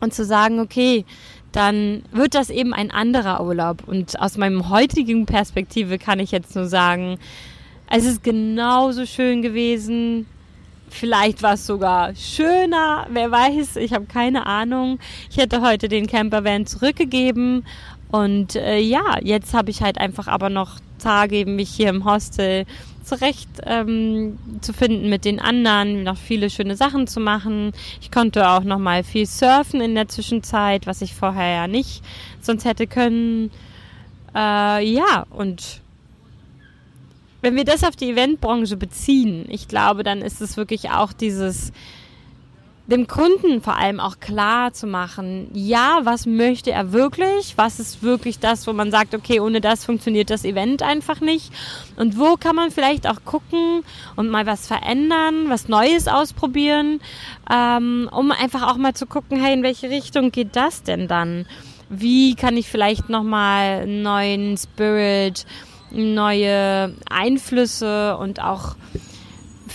und 0.00 0.14
zu 0.14 0.24
sagen, 0.24 0.60
okay, 0.60 1.04
dann 1.52 2.02
wird 2.12 2.34
das 2.34 2.50
eben 2.50 2.72
ein 2.72 2.90
anderer 2.90 3.44
Urlaub. 3.44 3.86
Und 3.86 4.20
aus 4.20 4.36
meinem 4.36 4.68
heutigen 4.68 5.26
Perspektive 5.26 5.98
kann 5.98 6.20
ich 6.20 6.30
jetzt 6.30 6.54
nur 6.54 6.66
sagen, 6.66 7.18
es 7.88 8.04
ist 8.04 8.22
genauso 8.22 9.04
schön 9.04 9.42
gewesen. 9.42 10.26
Vielleicht 10.88 11.42
war 11.42 11.54
es 11.54 11.66
sogar 11.66 12.14
schöner, 12.14 13.06
wer 13.10 13.30
weiß, 13.30 13.76
ich 13.76 13.92
habe 13.92 14.06
keine 14.06 14.46
Ahnung. 14.46 14.98
Ich 15.30 15.36
hätte 15.36 15.60
heute 15.60 15.88
den 15.88 16.06
Campervan 16.06 16.66
zurückgegeben 16.66 17.64
und 18.10 18.56
äh, 18.56 18.78
ja, 18.78 19.18
jetzt 19.22 19.54
habe 19.54 19.70
ich 19.70 19.82
halt 19.82 19.98
einfach 19.98 20.26
aber 20.26 20.50
noch 20.50 20.78
Tage, 21.00 21.46
mich 21.46 21.70
hier 21.70 21.88
im 21.88 22.04
Hostel 22.04 22.66
zurecht 23.02 23.48
ähm, 23.64 24.38
zu 24.60 24.72
finden 24.72 25.08
mit 25.08 25.24
den 25.24 25.40
anderen, 25.40 26.04
noch 26.04 26.16
viele 26.16 26.50
schöne 26.50 26.76
Sachen 26.76 27.06
zu 27.06 27.18
machen. 27.18 27.72
Ich 28.00 28.10
konnte 28.10 28.48
auch 28.48 28.62
noch 28.62 28.78
mal 28.78 29.02
viel 29.02 29.26
surfen 29.26 29.80
in 29.80 29.94
der 29.94 30.08
Zwischenzeit, 30.08 30.86
was 30.86 31.02
ich 31.02 31.14
vorher 31.14 31.54
ja 31.54 31.66
nicht 31.66 32.04
sonst 32.40 32.64
hätte 32.64 32.86
können. 32.86 33.50
Äh, 34.34 34.84
ja, 34.84 35.26
und 35.30 35.80
wenn 37.42 37.56
wir 37.56 37.64
das 37.64 37.84
auf 37.84 37.96
die 37.96 38.10
Eventbranche 38.10 38.76
beziehen, 38.76 39.46
ich 39.48 39.66
glaube, 39.66 40.02
dann 40.02 40.20
ist 40.20 40.40
es 40.40 40.56
wirklich 40.56 40.90
auch 40.90 41.12
dieses, 41.12 41.72
dem 42.90 43.06
Kunden 43.06 43.62
vor 43.62 43.76
allem 43.76 44.00
auch 44.00 44.20
klar 44.20 44.72
zu 44.72 44.86
machen, 44.86 45.48
ja, 45.54 46.00
was 46.02 46.26
möchte 46.26 46.72
er 46.72 46.92
wirklich? 46.92 47.54
Was 47.56 47.80
ist 47.80 48.02
wirklich 48.02 48.38
das, 48.38 48.66
wo 48.66 48.72
man 48.72 48.90
sagt, 48.90 49.14
okay, 49.14 49.40
ohne 49.40 49.60
das 49.60 49.84
funktioniert 49.84 50.30
das 50.30 50.44
Event 50.44 50.82
einfach 50.82 51.20
nicht? 51.20 51.52
Und 51.96 52.18
wo 52.18 52.36
kann 52.36 52.56
man 52.56 52.70
vielleicht 52.70 53.08
auch 53.08 53.24
gucken 53.24 53.82
und 54.16 54.28
mal 54.28 54.46
was 54.46 54.66
verändern, 54.66 55.48
was 55.48 55.68
Neues 55.68 56.08
ausprobieren, 56.08 57.00
ähm, 57.50 58.08
um 58.12 58.32
einfach 58.32 58.70
auch 58.70 58.76
mal 58.76 58.94
zu 58.94 59.06
gucken, 59.06 59.42
hey, 59.42 59.54
in 59.54 59.62
welche 59.62 59.88
Richtung 59.88 60.32
geht 60.32 60.56
das 60.56 60.82
denn 60.82 61.08
dann? 61.08 61.46
Wie 61.88 62.34
kann 62.34 62.56
ich 62.56 62.68
vielleicht 62.68 63.08
nochmal 63.08 63.80
einen 63.82 64.02
neuen 64.02 64.56
Spirit 64.56 65.46
neue 65.92 66.94
Einflüsse 67.10 68.16
und 68.16 68.40
auch 68.40 68.76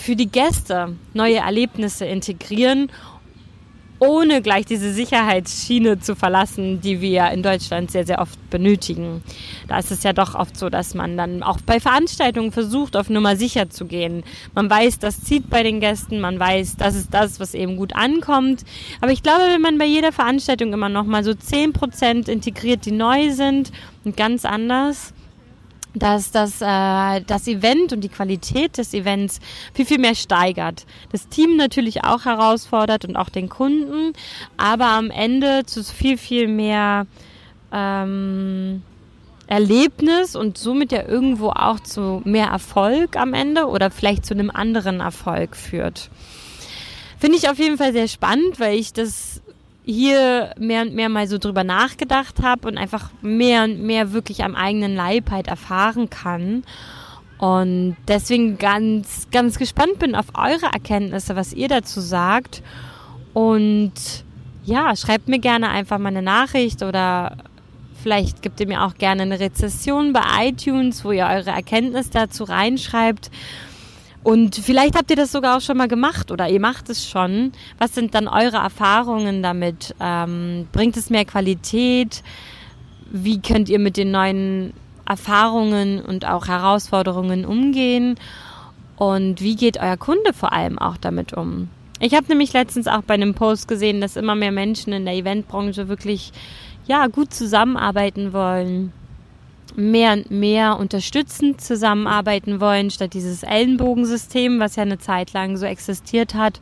für 0.05 0.15
die 0.15 0.29
Gäste 0.29 0.95
neue 1.15 1.37
Erlebnisse 1.37 2.05
integrieren, 2.05 2.91
ohne 3.97 4.43
gleich 4.43 4.67
diese 4.67 4.93
Sicherheitsschiene 4.93 5.99
zu 5.99 6.15
verlassen, 6.15 6.79
die 6.79 7.01
wir 7.01 7.31
in 7.31 7.41
Deutschland 7.41 7.89
sehr, 7.89 8.05
sehr 8.05 8.19
oft 8.19 8.37
benötigen. 8.51 9.23
Da 9.67 9.79
ist 9.79 9.89
es 9.89 10.03
ja 10.03 10.13
doch 10.13 10.35
oft 10.35 10.57
so, 10.57 10.69
dass 10.69 10.93
man 10.93 11.17
dann 11.17 11.41
auch 11.41 11.59
bei 11.65 11.79
Veranstaltungen 11.79 12.51
versucht, 12.51 12.95
auf 12.95 13.09
Nummer 13.09 13.35
sicher 13.35 13.71
zu 13.71 13.85
gehen. 13.85 14.23
Man 14.53 14.69
weiß, 14.69 14.99
das 14.99 15.23
zieht 15.23 15.49
bei 15.49 15.63
den 15.63 15.79
Gästen, 15.79 16.19
man 16.19 16.39
weiß, 16.39 16.75
das 16.75 16.93
ist 16.93 17.11
das, 17.11 17.39
was 17.39 17.55
eben 17.55 17.75
gut 17.75 17.95
ankommt. 17.95 18.63
Aber 19.01 19.11
ich 19.11 19.23
glaube, 19.23 19.45
wenn 19.47 19.61
man 19.61 19.79
bei 19.79 19.85
jeder 19.85 20.11
Veranstaltung 20.11 20.71
immer 20.71 20.89
noch 20.89 21.05
mal 21.05 21.23
so 21.23 21.31
10% 21.31 22.29
integriert, 22.29 22.85
die 22.85 22.91
neu 22.91 23.31
sind 23.31 23.71
und 24.03 24.15
ganz 24.15 24.45
anders, 24.45 25.15
dass 25.95 26.31
das, 26.31 26.61
äh, 26.61 27.21
das 27.25 27.47
Event 27.47 27.93
und 27.93 28.01
die 28.01 28.09
Qualität 28.09 28.77
des 28.77 28.93
Events 28.93 29.39
viel, 29.73 29.85
viel 29.85 29.99
mehr 29.99 30.15
steigert. 30.15 30.85
Das 31.11 31.27
Team 31.29 31.55
natürlich 31.55 32.03
auch 32.03 32.25
herausfordert 32.25 33.05
und 33.05 33.15
auch 33.15 33.29
den 33.29 33.49
Kunden, 33.49 34.13
aber 34.57 34.87
am 34.87 35.09
Ende 35.09 35.65
zu 35.65 35.83
viel, 35.83 36.17
viel 36.17 36.47
mehr 36.47 37.07
ähm, 37.71 38.83
Erlebnis 39.47 40.35
und 40.35 40.57
somit 40.57 40.91
ja 40.91 41.07
irgendwo 41.07 41.49
auch 41.49 41.79
zu 41.79 42.21
mehr 42.25 42.47
Erfolg 42.47 43.15
am 43.15 43.33
Ende 43.33 43.67
oder 43.67 43.91
vielleicht 43.91 44.25
zu 44.25 44.33
einem 44.33 44.49
anderen 44.49 44.99
Erfolg 44.99 45.55
führt. 45.55 46.09
Finde 47.19 47.37
ich 47.37 47.49
auf 47.49 47.57
jeden 47.57 47.77
Fall 47.77 47.93
sehr 47.93 48.07
spannend, 48.07 48.59
weil 48.59 48.77
ich 48.77 48.91
das 48.91 49.41
hier 49.85 50.51
mehr 50.57 50.81
und 50.81 50.95
mehr 50.95 51.09
mal 51.09 51.27
so 51.27 51.37
drüber 51.37 51.63
nachgedacht 51.63 52.41
habe 52.41 52.67
und 52.67 52.77
einfach 52.77 53.11
mehr 53.21 53.63
und 53.63 53.81
mehr 53.81 54.13
wirklich 54.13 54.43
am 54.43 54.55
eigenen 54.55 54.95
Leib 54.95 55.29
halt 55.29 55.47
erfahren 55.47 56.09
kann. 56.09 56.63
Und 57.37 57.97
deswegen 58.07 58.57
ganz, 58.57 59.27
ganz 59.31 59.59
gespannt 59.59 59.99
bin 59.99 60.15
auf 60.15 60.27
eure 60.33 60.71
Erkenntnisse, 60.73 61.35
was 61.35 61.53
ihr 61.53 61.67
dazu 61.67 61.99
sagt. 61.99 62.63
Und 63.33 63.93
ja, 64.63 64.95
schreibt 64.95 65.27
mir 65.27 65.39
gerne 65.39 65.69
einfach 65.69 65.99
mal 65.99 66.09
eine 66.09 66.21
Nachricht 66.21 66.81
oder 66.81 67.37
vielleicht 68.01 68.41
gebt 68.41 68.59
ihr 68.59 68.67
mir 68.67 68.83
auch 68.83 68.95
gerne 68.95 69.23
eine 69.23 69.39
Rezession 69.39 70.13
bei 70.13 70.21
iTunes, 70.47 71.03
wo 71.03 71.11
ihr 71.11 71.25
eure 71.25 71.51
Erkenntnisse 71.51 72.09
dazu 72.11 72.45
reinschreibt. 72.45 73.29
Und 74.25 74.55
vielleicht 74.55 74.95
habt 74.95 75.11
ihr 75.11 75.15
das 75.15 75.31
sogar 75.31 75.55
auch 75.55 75.61
schon 75.61 75.77
mal 75.77 75.87
gemacht 75.87 76.31
oder 76.31 76.49
ihr 76.49 76.59
macht 76.59 76.89
es 76.89 77.07
schon. 77.07 77.51
Was 77.77 77.93
sind 77.93 78.15
dann 78.15 78.27
eure 78.27 78.57
Erfahrungen 78.57 79.43
damit? 79.43 79.93
Ähm, 79.99 80.67
bringt 80.71 80.97
es 80.97 81.11
mehr 81.11 81.25
Qualität? 81.25 82.23
Wie 83.11 83.39
könnt 83.39 83.69
ihr 83.69 83.77
mit 83.77 83.97
den 83.97 84.09
neuen 84.09 84.73
Erfahrungen 85.07 86.01
und 86.01 86.25
auch 86.25 86.47
Herausforderungen 86.47 87.45
umgehen? 87.45 88.15
Und 88.95 89.41
wie 89.41 89.55
geht 89.55 89.79
euer 89.79 89.95
Kunde 89.95 90.33
vor 90.33 90.53
allem 90.53 90.79
auch 90.79 90.97
damit 90.97 91.33
um? 91.33 91.69
Ich 91.99 92.15
habe 92.15 92.25
nämlich 92.27 92.51
letztens 92.51 92.87
auch 92.87 93.03
bei 93.03 93.13
einem 93.13 93.35
Post 93.35 93.67
gesehen, 93.67 94.01
dass 94.01 94.15
immer 94.15 94.33
mehr 94.33 94.51
Menschen 94.51 94.91
in 94.91 95.05
der 95.05 95.13
Eventbranche 95.13 95.87
wirklich 95.87 96.33
ja 96.87 97.05
gut 97.05 97.31
zusammenarbeiten 97.31 98.33
wollen 98.33 98.91
mehr 99.77 100.13
und 100.13 100.31
mehr 100.31 100.77
unterstützend 100.77 101.61
zusammenarbeiten 101.61 102.59
wollen, 102.59 102.89
statt 102.89 103.13
dieses 103.13 103.43
Ellenbogensystem, 103.43 104.59
was 104.59 104.75
ja 104.75 104.83
eine 104.83 104.99
Zeit 104.99 105.33
lang 105.33 105.57
so 105.57 105.65
existiert 105.65 106.33
hat. 106.33 106.61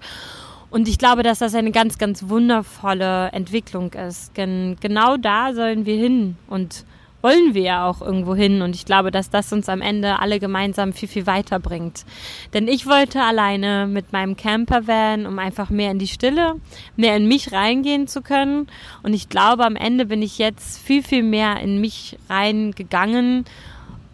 Und 0.69 0.87
ich 0.87 0.97
glaube, 0.97 1.21
dass 1.21 1.39
das 1.39 1.53
eine 1.53 1.71
ganz, 1.71 1.99
ganz 1.99 2.29
wundervolle 2.29 3.27
Entwicklung 3.31 3.93
ist. 3.93 4.33
Gen 4.33 4.75
genau 4.79 5.17
da 5.17 5.53
sollen 5.53 5.85
wir 5.85 5.95
hin. 5.95 6.35
Und 6.47 6.85
wollen 7.23 7.53
wir 7.53 7.61
ja 7.61 7.87
auch 7.87 8.01
irgendwo 8.01 8.35
hin. 8.35 8.61
Und 8.61 8.75
ich 8.75 8.85
glaube, 8.85 9.09
dass 9.09 9.29
das 9.29 9.51
uns 9.53 9.69
am 9.69 9.81
Ende 9.81 10.19
alle 10.19 10.39
gemeinsam 10.39 10.93
viel, 10.93 11.07
viel 11.07 11.25
weiterbringt. 11.25 12.05
Denn 12.53 12.67
ich 12.67 12.85
wollte 12.85 13.21
alleine 13.21 13.87
mit 13.87 14.11
meinem 14.11 14.35
Campervan, 14.35 15.25
um 15.25 15.39
einfach 15.39 15.69
mehr 15.69 15.91
in 15.91 15.99
die 15.99 16.07
Stille, 16.07 16.55
mehr 16.97 17.15
in 17.15 17.27
mich 17.27 17.53
reingehen 17.53 18.07
zu 18.07 18.21
können. 18.21 18.67
Und 19.01 19.13
ich 19.13 19.29
glaube, 19.29 19.65
am 19.65 19.77
Ende 19.77 20.05
bin 20.05 20.21
ich 20.21 20.37
jetzt 20.37 20.85
viel, 20.85 21.01
viel 21.01 21.23
mehr 21.23 21.61
in 21.61 21.79
mich 21.79 22.17
reingegangen 22.29 23.45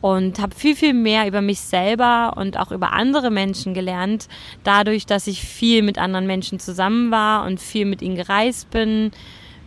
und 0.01 0.39
habe 0.39 0.55
viel, 0.55 0.75
viel 0.75 0.93
mehr 0.93 1.27
über 1.27 1.41
mich 1.41 1.59
selber 1.59 2.33
und 2.37 2.57
auch 2.57 2.71
über 2.71 2.93
andere 2.93 3.31
Menschen 3.31 3.73
gelernt, 3.73 4.27
dadurch, 4.63 5.05
dass 5.05 5.27
ich 5.27 5.41
viel 5.41 5.81
mit 5.81 5.97
anderen 5.97 6.25
Menschen 6.25 6.59
zusammen 6.59 7.11
war 7.11 7.45
und 7.45 7.59
viel 7.59 7.85
mit 7.85 8.01
ihnen 8.01 8.15
gereist 8.15 8.69
bin, 8.69 9.11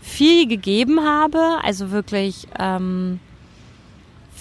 viel 0.00 0.48
gegeben 0.48 1.04
habe, 1.04 1.58
also 1.62 1.90
wirklich 1.90 2.46
ähm, 2.58 3.20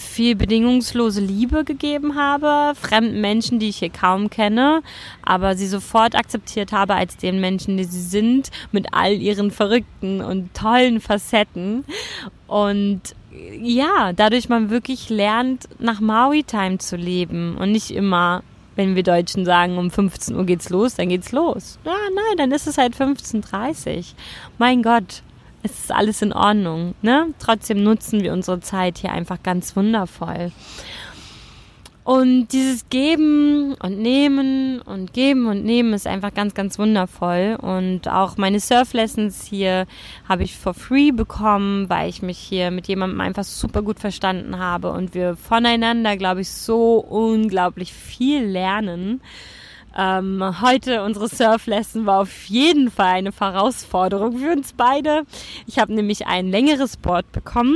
viel 0.01 0.36
bedingungslose 0.36 1.22
Liebe 1.22 1.63
gegeben 1.63 2.15
habe, 2.15 2.75
fremden 2.75 3.22
Menschen, 3.22 3.60
die 3.60 3.70
ich 3.70 3.77
hier 3.77 3.89
kaum 3.89 4.29
kenne, 4.29 4.81
aber 5.22 5.55
sie 5.55 5.67
sofort 5.67 6.15
akzeptiert 6.15 6.72
habe 6.72 6.96
als 6.96 7.17
den 7.17 7.39
Menschen, 7.39 7.77
die 7.77 7.86
sie 7.86 8.01
sind, 8.01 8.50
mit 8.72 8.88
all 8.93 9.13
ihren 9.13 9.51
verrückten 9.51 10.22
und 10.22 10.53
tollen 10.53 11.00
Facetten. 11.00 11.86
Und 12.48 13.01
ja, 13.62 14.12
dadurch 14.13 14.50
man 14.50 14.70
wirklich 14.70 15.10
lernt, 15.10 15.70
nach 15.79 16.01
Maui-Time 16.01 16.79
zu 16.79 16.96
leben 16.96 17.55
und 17.58 17.72
nicht 17.72 17.91
immer 17.91 18.44
wenn 18.75 18.96
wir 18.96 19.03
Deutschen 19.03 19.46
sagen, 19.46 19.77
um 19.77 19.92
15 19.92 20.35
Uhr 20.35 20.46
geht's 20.46 20.70
los, 20.70 20.96
dann 20.96 21.09
geht's 21.09 21.31
los. 21.31 21.77
Ja, 21.85 21.94
nein, 22.14 22.37
dann 22.37 22.51
ist 22.51 22.68
es 22.68 22.77
halt 22.77 22.96
15.30 22.96 23.98
Uhr. 23.98 24.03
Mein 24.57 24.81
Gott, 24.81 25.24
es 25.63 25.71
ist 25.79 25.91
alles 25.91 26.21
in 26.21 26.33
Ordnung. 26.33 26.95
Ne? 27.01 27.33
Trotzdem 27.39 27.83
nutzen 27.83 28.21
wir 28.21 28.33
unsere 28.33 28.59
Zeit 28.59 28.97
hier 28.97 29.11
einfach 29.11 29.41
ganz 29.43 29.75
wundervoll. 29.75 30.51
Und 32.03 32.47
dieses 32.47 32.89
Geben 32.89 33.75
und 33.75 34.00
Nehmen 34.00 34.81
und 34.81 35.13
Geben 35.13 35.45
und 35.45 35.63
Nehmen 35.63 35.93
ist 35.93 36.07
einfach 36.07 36.33
ganz, 36.33 36.55
ganz 36.55 36.79
wundervoll. 36.79 37.57
Und 37.61 38.07
auch 38.07 38.37
meine 38.37 38.59
Surf-Lessons 38.59 39.45
hier 39.45 39.85
habe 40.27 40.43
ich 40.43 40.57
for 40.57 40.74
free 40.74 41.11
bekommen, 41.11 41.89
weil 41.89 42.09
ich 42.09 42.24
mich 42.24 42.39
hier 42.39 42.71
mit 42.71 42.87
jemandem 42.87 43.21
einfach 43.21 43.43
super 43.43 43.83
gut 43.83 44.00
verstanden 44.00 44.57
habe 44.57 44.91
und 44.91 45.13
wir 45.13 45.35
voneinander, 45.35 46.17
glaube 46.17 46.41
ich, 46.41 46.50
so 46.50 46.97
unglaublich 46.97 47.93
viel 47.93 48.45
lernen. 48.45 49.21
Ähm, 49.98 50.62
heute 50.62 51.04
unsere 51.04 51.27
Surf-Lesson 51.27 52.06
war 52.06 52.22
auf 52.22 52.46
jeden 52.46 52.90
Fall 52.90 53.16
eine 53.16 53.32
Herausforderung 53.32 54.38
für 54.38 54.51
uns 54.51 54.74
beide. 54.74 55.24
Ich 55.68 55.80
habe 55.80 55.94
nämlich 55.94 56.27
ein 56.27 56.48
längeres 56.48 56.98
Board 56.98 57.30
bekommen 57.32 57.75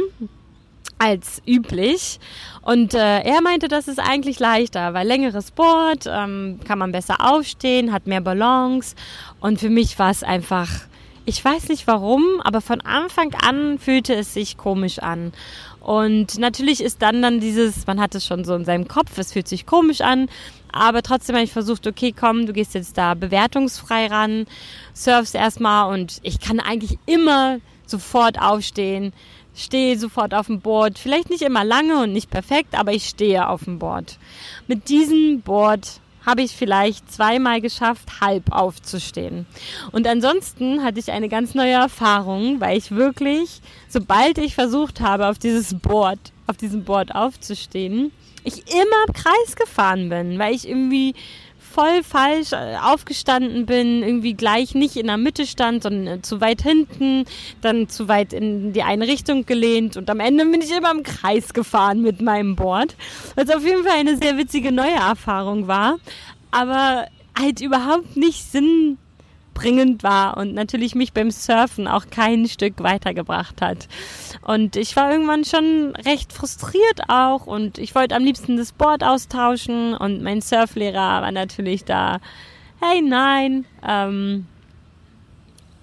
als 0.97 1.41
üblich. 1.45 2.19
Und 2.62 2.93
äh, 2.93 3.19
er 3.19 3.41
meinte, 3.41 3.67
das 3.67 3.88
ist 3.88 3.99
eigentlich 3.99 4.39
leichter, 4.39 4.93
weil 4.93 5.08
längeres 5.08 5.51
Board 5.51 6.06
ähm, 6.08 6.60
kann 6.65 6.80
man 6.80 6.91
besser 6.91 7.17
aufstehen, 7.19 7.91
hat 7.91 8.08
mehr 8.08 8.21
Balance. 8.21 8.95
Und 9.39 9.60
für 9.60 9.69
mich 9.69 9.99
war 9.99 10.10
es 10.10 10.23
einfach, 10.23 10.69
ich 11.25 11.43
weiß 11.43 11.69
nicht 11.69 11.86
warum, 11.88 12.23
aber 12.43 12.62
von 12.62 12.82
Anfang 12.82 13.34
an 13.41 13.78
fühlte 13.78 14.15
es 14.15 14.34
sich 14.34 14.58
komisch 14.58 14.99
an. 14.99 15.34
Und 15.82 16.39
natürlich 16.39 16.82
ist 16.82 17.04
dann 17.04 17.21
dann 17.21 17.39
dieses, 17.39 17.86
man 17.86 17.99
hat 17.99 18.15
es 18.15 18.25
schon 18.25 18.43
so 18.43 18.56
in 18.56 18.65
seinem 18.65 18.88
Kopf, 18.88 19.19
es 19.19 19.34
fühlt 19.34 19.47
sich 19.47 19.67
komisch 19.67 20.01
an, 20.01 20.30
aber 20.75 21.01
trotzdem 21.01 21.35
habe 21.35 21.45
ich 21.45 21.53
versucht, 21.53 21.88
okay, 21.88 22.13
komm, 22.17 22.45
du 22.45 22.51
gehst 22.51 22.73
jetzt 22.73 22.97
da 22.97 23.13
bewertungsfrei 23.13 24.07
ran, 24.07 24.45
surfst 24.93 25.33
erstmal 25.33 25.93
und 25.93 26.19
ich 26.21 26.41
kann 26.41 26.59
eigentlich 26.59 26.99
immer 27.05 27.59
sofort 27.85 28.41
aufstehen, 28.41 29.13
stehe 29.55 29.97
sofort 29.97 30.33
auf 30.33 30.47
dem 30.47 30.59
Board. 30.59 30.99
Vielleicht 30.99 31.29
nicht 31.29 31.43
immer 31.43 31.63
lange 31.63 32.03
und 32.03 32.11
nicht 32.11 32.29
perfekt, 32.29 32.77
aber 32.77 32.91
ich 32.91 33.07
stehe 33.07 33.47
auf 33.47 33.63
dem 33.63 33.79
Board. 33.79 34.19
Mit 34.67 34.89
diesem 34.89 35.39
Board 35.39 36.01
habe 36.25 36.41
ich 36.41 36.51
vielleicht 36.51 37.09
zweimal 37.09 37.61
geschafft, 37.61 38.19
halb 38.19 38.51
aufzustehen. 38.51 39.45
Und 39.93 40.05
ansonsten 40.07 40.83
hatte 40.83 40.99
ich 40.99 41.09
eine 41.11 41.29
ganz 41.29 41.53
neue 41.53 41.71
Erfahrung, 41.71 42.59
weil 42.59 42.77
ich 42.77 42.91
wirklich, 42.91 43.61
sobald 43.88 44.39
ich 44.39 44.55
versucht 44.55 44.99
habe, 44.99 45.27
auf 45.27 45.39
dieses 45.39 45.73
Board, 45.75 46.19
auf 46.47 46.57
diesem 46.57 46.83
Board 46.83 47.15
aufzustehen, 47.15 48.11
ich 48.45 48.60
immer 48.71 49.05
im 49.08 49.13
Kreis 49.13 49.55
gefahren 49.55 50.10
bin, 50.10 50.39
weil 50.39 50.53
ich 50.53 50.67
irgendwie 50.67 51.13
voll 51.75 52.03
falsch 52.03 52.53
äh, 52.53 52.77
aufgestanden 52.81 53.65
bin, 53.65 54.01
irgendwie 54.01 54.34
gleich 54.34 54.75
nicht 54.75 54.95
in 54.95 55.08
der 55.08 55.17
Mitte 55.17 55.45
stand, 55.45 55.84
sondern 55.84 56.23
zu 56.23 56.39
weit 56.39 56.62
hinten, 56.62 57.25
dann 57.62 57.89
zu 57.89 58.08
weit 58.08 58.31
in 58.31 58.71
die 58.71 58.84
eine 58.84 59.08
Richtung 59.08 59.45
gelehnt 59.45 59.97
und 59.97 60.10
am 60.10 60.21
Ende 60.21 60.45
bin 60.45 60.62
ich 60.62 60.71
immer 60.71 60.91
im 60.91 61.03
Kreis 61.03 61.53
gefahren 61.53 62.01
mit 62.01 62.21
meinem 62.21 62.55
Board, 62.55 62.95
was 63.36 63.49
auf 63.49 63.65
jeden 63.65 63.84
Fall 63.84 63.99
eine 63.99 64.15
sehr 64.15 64.38
witzige 64.38 64.71
neue 64.71 64.95
Erfahrung 64.95 65.67
war, 65.67 65.97
aber 66.51 67.08
halt 67.38 67.60
überhaupt 67.60 68.15
nicht 68.15 68.49
Sinn 68.49 68.97
bringend 69.55 70.03
war 70.03 70.37
und 70.37 70.53
natürlich 70.53 70.93
mich 70.93 71.13
beim 71.13 71.31
Surfen 71.31 71.87
auch 71.87 72.05
kein 72.11 72.47
Stück 72.47 72.83
weitergebracht 72.83 73.61
hat. 73.63 73.87
Und 74.43 74.75
ich 74.75 74.95
war 74.95 75.11
irgendwann 75.11 75.43
schon 75.43 75.95
recht 76.05 76.31
frustriert 76.31 77.01
auch 77.07 77.47
und 77.47 77.79
ich 77.79 77.95
wollte 77.95 78.15
am 78.15 78.23
liebsten 78.23 78.57
das 78.57 78.71
Board 78.71 79.03
austauschen 79.03 79.95
und 79.95 80.21
mein 80.21 80.41
Surflehrer 80.41 81.23
war 81.23 81.31
natürlich 81.31 81.85
da, 81.85 82.19
hey 82.79 83.01
nein, 83.01 83.65
ähm, 83.83 84.45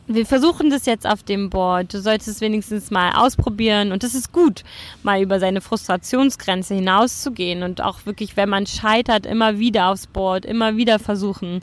wir 0.09 0.27
versuchen 0.27 0.71
das 0.71 0.87
jetzt 0.87 1.07
auf 1.07 1.23
dem 1.23 1.49
Board. 1.49 1.95
Du 1.95 2.01
solltest 2.01 2.29
es 2.29 2.41
wenigstens 2.41 2.91
mal 2.91 3.13
ausprobieren. 3.13 3.93
Und 3.93 4.03
es 4.03 4.15
ist 4.15 4.33
gut, 4.33 4.65
mal 5.03 5.23
über 5.23 5.39
seine 5.39 5.61
Frustrationsgrenze 5.61 6.75
hinauszugehen 6.75 7.63
und 7.63 7.81
auch 7.81 8.05
wirklich, 8.05 8.37
wenn 8.37 8.49
man 8.49 8.67
scheitert, 8.67 9.27
immer 9.27 9.59
wieder 9.59 9.91
aufs 9.91 10.09
Board, 10.09 10.45
immer 10.45 10.77
wieder 10.77 10.99
versuchen. 10.99 11.61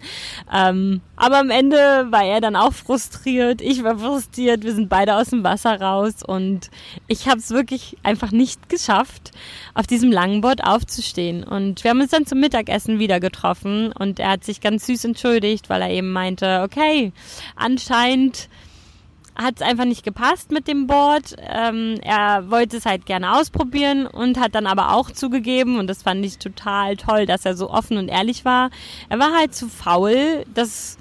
Ähm, 0.54 1.02
aber 1.18 1.40
am 1.40 1.50
Ende 1.50 2.08
war 2.10 2.24
er 2.24 2.40
dann 2.40 2.56
auch 2.56 2.72
frustriert. 2.74 3.62
Ich 3.62 3.84
war 3.84 4.00
frustriert. 4.00 4.64
Wir 4.64 4.74
sind 4.74 4.88
beide 4.88 5.16
aus 5.16 5.32
dem 5.32 5.44
Wasser 5.44 5.80
raus 5.82 6.24
und 6.26 6.70
ich 7.08 7.28
habe 7.28 7.40
es 7.40 7.50
wirklich 7.50 7.98
einfach 8.04 8.32
nicht 8.32 8.70
geschafft, 8.70 9.32
auf 9.74 9.86
diesem 9.86 10.14
langen 10.14 10.40
Board 10.40 10.64
aufzustehen. 10.64 11.44
Und 11.44 11.84
wir 11.84 11.92
haben 11.92 12.00
uns 12.00 12.12
dann 12.12 12.26
zum 12.26 12.40
Mittagessen 12.40 13.00
wieder 13.00 13.20
getroffen 13.20 13.92
und 13.92 14.20
er 14.20 14.32
hat 14.32 14.46
sich 14.46 14.62
ganz 14.62 14.86
süß 14.86 15.04
entschuldigt, 15.06 15.70
weil 15.70 15.82
er 15.82 15.90
eben 15.90 16.14
meinte, 16.14 16.62
okay, 16.64 17.12
anscheinend 17.58 18.29
hat 19.36 19.56
es 19.56 19.62
einfach 19.62 19.86
nicht 19.86 20.04
gepasst 20.04 20.52
mit 20.52 20.68
dem 20.68 20.86
Board. 20.86 21.36
Ähm, 21.40 21.96
er 22.02 22.52
wollte 22.52 22.78
es 22.78 22.86
halt 22.86 23.06
gerne 23.06 23.38
ausprobieren 23.38 24.06
und 24.06 24.40
hat 24.40 24.54
dann 24.54 24.68
aber 24.68 24.94
auch 24.94 25.12
zugegeben, 25.12 25.80
und 25.80 25.88
das 25.88 26.04
fand 26.04 26.26
ich 26.26 26.40
total 26.40 26.98
toll, 26.98 27.26
dass 27.26 27.46
er 27.46 27.56
so 27.56 27.70
offen 27.70 27.98
und 27.98 28.10
ehrlich 28.10 28.44
war. 28.44 28.70
Er 29.08 29.20
war 29.20 29.34
halt 29.34 29.56
zu 29.56 29.70
faul, 29.70 30.44
das 30.54 30.98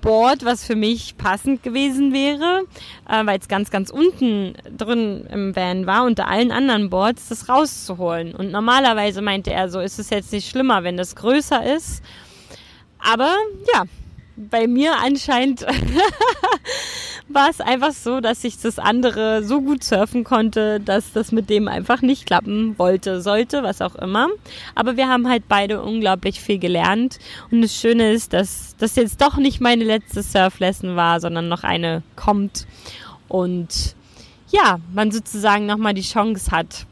Board, 0.00 0.44
was 0.44 0.64
für 0.64 0.76
mich 0.76 1.16
passend 1.16 1.62
gewesen 1.62 2.12
wäre, 2.12 2.64
äh, 3.08 3.24
weil 3.24 3.38
es 3.38 3.48
ganz, 3.48 3.70
ganz 3.70 3.90
unten 3.90 4.54
drin 4.76 5.26
im 5.30 5.56
Van 5.56 5.86
war, 5.86 6.04
unter 6.04 6.28
allen 6.28 6.52
anderen 6.52 6.90
Boards, 6.90 7.28
das 7.28 7.48
rauszuholen. 7.48 8.34
Und 8.34 8.52
normalerweise 8.52 9.22
meinte 9.22 9.52
er 9.52 9.68
so, 9.68 9.80
ist 9.80 9.98
es 9.98 10.10
jetzt 10.10 10.32
nicht 10.32 10.48
schlimmer, 10.48 10.84
wenn 10.84 10.96
das 10.96 11.16
größer 11.16 11.74
ist. 11.74 12.02
Aber 12.98 13.34
ja, 13.74 13.84
bei 14.36 14.66
mir 14.66 14.94
anscheinend 14.98 15.62
war 17.28 17.48
es 17.50 17.60
einfach 17.60 17.92
so, 17.92 18.20
dass 18.20 18.44
ich 18.44 18.58
das 18.58 18.78
andere 18.78 19.42
so 19.44 19.60
gut 19.60 19.84
surfen 19.84 20.24
konnte, 20.24 20.80
dass 20.80 21.12
das 21.12 21.32
mit 21.32 21.50
dem 21.50 21.68
einfach 21.68 22.02
nicht 22.02 22.26
klappen 22.26 22.78
wollte, 22.78 23.20
sollte, 23.20 23.62
was 23.62 23.80
auch 23.80 23.94
immer. 23.94 24.28
Aber 24.74 24.96
wir 24.96 25.08
haben 25.08 25.28
halt 25.28 25.44
beide 25.48 25.82
unglaublich 25.82 26.40
viel 26.40 26.58
gelernt. 26.58 27.18
Und 27.50 27.62
das 27.62 27.74
Schöne 27.74 28.12
ist, 28.12 28.32
dass 28.32 28.74
das 28.78 28.96
jetzt 28.96 29.20
doch 29.20 29.36
nicht 29.36 29.60
meine 29.60 29.84
letzte 29.84 30.22
Surflesson 30.22 30.96
war, 30.96 31.20
sondern 31.20 31.48
noch 31.48 31.64
eine 31.64 32.02
kommt. 32.16 32.66
Und 33.28 33.94
ja, 34.50 34.78
man 34.92 35.10
sozusagen 35.10 35.66
nochmal 35.66 35.94
die 35.94 36.02
Chance 36.02 36.50
hat, 36.50 36.86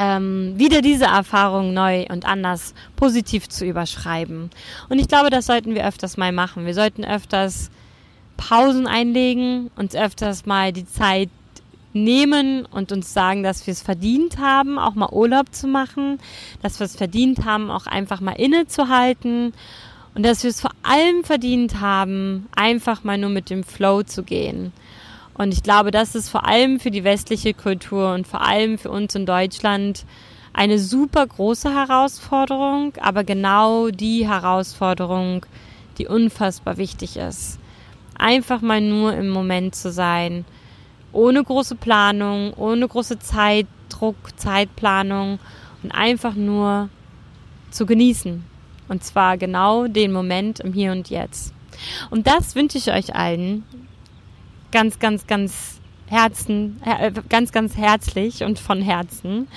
ähm, 0.00 0.54
wieder 0.56 0.80
diese 0.80 1.04
Erfahrung 1.04 1.74
neu 1.74 2.06
und 2.08 2.24
anders 2.24 2.74
positiv 2.96 3.50
zu 3.50 3.66
überschreiben. 3.66 4.48
Und 4.88 4.98
ich 4.98 5.08
glaube, 5.08 5.28
das 5.28 5.44
sollten 5.44 5.74
wir 5.74 5.86
öfters 5.86 6.16
mal 6.16 6.32
machen. 6.32 6.64
Wir 6.64 6.72
sollten 6.72 7.04
öfters 7.04 7.70
Pausen 8.38 8.86
einlegen, 8.86 9.70
uns 9.76 9.94
öfters 9.94 10.46
mal 10.46 10.72
die 10.72 10.86
Zeit 10.86 11.28
nehmen 11.92 12.64
und 12.64 12.92
uns 12.92 13.12
sagen, 13.12 13.42
dass 13.42 13.66
wir 13.66 13.72
es 13.72 13.82
verdient 13.82 14.38
haben, 14.38 14.78
auch 14.78 14.94
mal 14.94 15.10
Urlaub 15.12 15.54
zu 15.54 15.66
machen, 15.66 16.18
dass 16.62 16.80
wir 16.80 16.86
es 16.86 16.96
verdient 16.96 17.44
haben, 17.44 17.70
auch 17.70 17.86
einfach 17.86 18.22
mal 18.22 18.32
innezuhalten 18.32 19.52
und 20.14 20.24
dass 20.24 20.42
wir 20.44 20.50
es 20.50 20.62
vor 20.62 20.70
allem 20.82 21.24
verdient 21.24 21.80
haben, 21.80 22.48
einfach 22.56 23.04
mal 23.04 23.18
nur 23.18 23.30
mit 23.30 23.50
dem 23.50 23.64
Flow 23.64 24.02
zu 24.02 24.22
gehen. 24.22 24.72
Und 25.40 25.52
ich 25.52 25.62
glaube, 25.62 25.90
das 25.90 26.14
ist 26.14 26.28
vor 26.28 26.46
allem 26.46 26.80
für 26.80 26.90
die 26.90 27.04
westliche 27.04 27.54
Kultur 27.54 28.12
und 28.12 28.26
vor 28.26 28.42
allem 28.46 28.76
für 28.76 28.90
uns 28.90 29.14
in 29.14 29.24
Deutschland 29.24 30.04
eine 30.52 30.78
super 30.78 31.26
große 31.26 31.74
Herausforderung, 31.74 32.92
aber 33.00 33.24
genau 33.24 33.88
die 33.88 34.28
Herausforderung, 34.28 35.46
die 35.96 36.06
unfassbar 36.06 36.76
wichtig 36.76 37.16
ist 37.16 37.60
einfach 38.20 38.60
mal 38.60 38.80
nur 38.80 39.14
im 39.14 39.30
Moment 39.30 39.74
zu 39.74 39.90
sein. 39.90 40.44
Ohne 41.12 41.42
große 41.42 41.74
Planung, 41.74 42.52
ohne 42.54 42.86
große 42.86 43.18
Zeitdruck, 43.18 44.16
Zeitplanung 44.36 45.38
und 45.82 45.90
einfach 45.90 46.34
nur 46.34 46.88
zu 47.70 47.86
genießen. 47.86 48.44
Und 48.88 49.04
zwar 49.04 49.38
genau 49.38 49.86
den 49.86 50.12
Moment 50.12 50.60
im 50.60 50.72
Hier 50.72 50.92
und 50.92 51.10
Jetzt. 51.10 51.52
Und 52.10 52.26
das 52.26 52.54
wünsche 52.54 52.78
ich 52.78 52.92
euch 52.92 53.14
allen 53.14 53.64
ganz, 54.70 54.98
ganz, 54.98 55.26
ganz 55.26 55.80
Herzen, 56.06 56.80
äh, 56.84 57.12
ganz, 57.28 57.52
ganz 57.52 57.76
herzlich 57.76 58.42
und 58.42 58.58
von 58.58 58.82
Herzen 58.82 59.48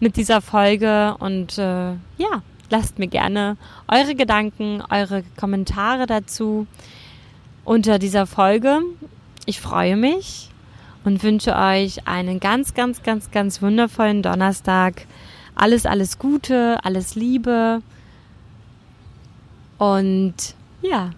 mit 0.00 0.16
dieser 0.16 0.40
Folge. 0.40 1.16
Und 1.18 1.58
äh, 1.58 1.92
ja, 1.92 2.42
lasst 2.70 2.98
mir 2.98 3.08
gerne 3.08 3.56
eure 3.88 4.14
Gedanken, 4.14 4.82
eure 4.90 5.22
Kommentare 5.38 6.06
dazu 6.06 6.66
unter 7.64 7.98
dieser 7.98 8.26
Folge. 8.26 8.80
Ich 9.46 9.60
freue 9.60 9.96
mich 9.96 10.50
und 11.04 11.22
wünsche 11.22 11.54
euch 11.54 12.06
einen 12.06 12.40
ganz, 12.40 12.74
ganz, 12.74 13.02
ganz, 13.02 13.30
ganz 13.30 13.62
wundervollen 13.62 14.22
Donnerstag. 14.22 15.06
Alles, 15.54 15.86
alles 15.86 16.18
Gute, 16.18 16.78
alles 16.82 17.14
Liebe. 17.14 17.82
Und 19.78 20.34
ja, 20.82 21.10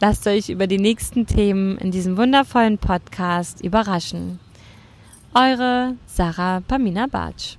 lasst 0.00 0.26
euch 0.26 0.48
über 0.48 0.66
die 0.66 0.78
nächsten 0.78 1.26
Themen 1.26 1.78
in 1.78 1.90
diesem 1.90 2.16
wundervollen 2.16 2.78
Podcast 2.78 3.62
überraschen. 3.62 4.38
Eure 5.34 5.96
Sarah 6.06 6.60
Pamina 6.60 7.06
Bartsch. 7.06 7.56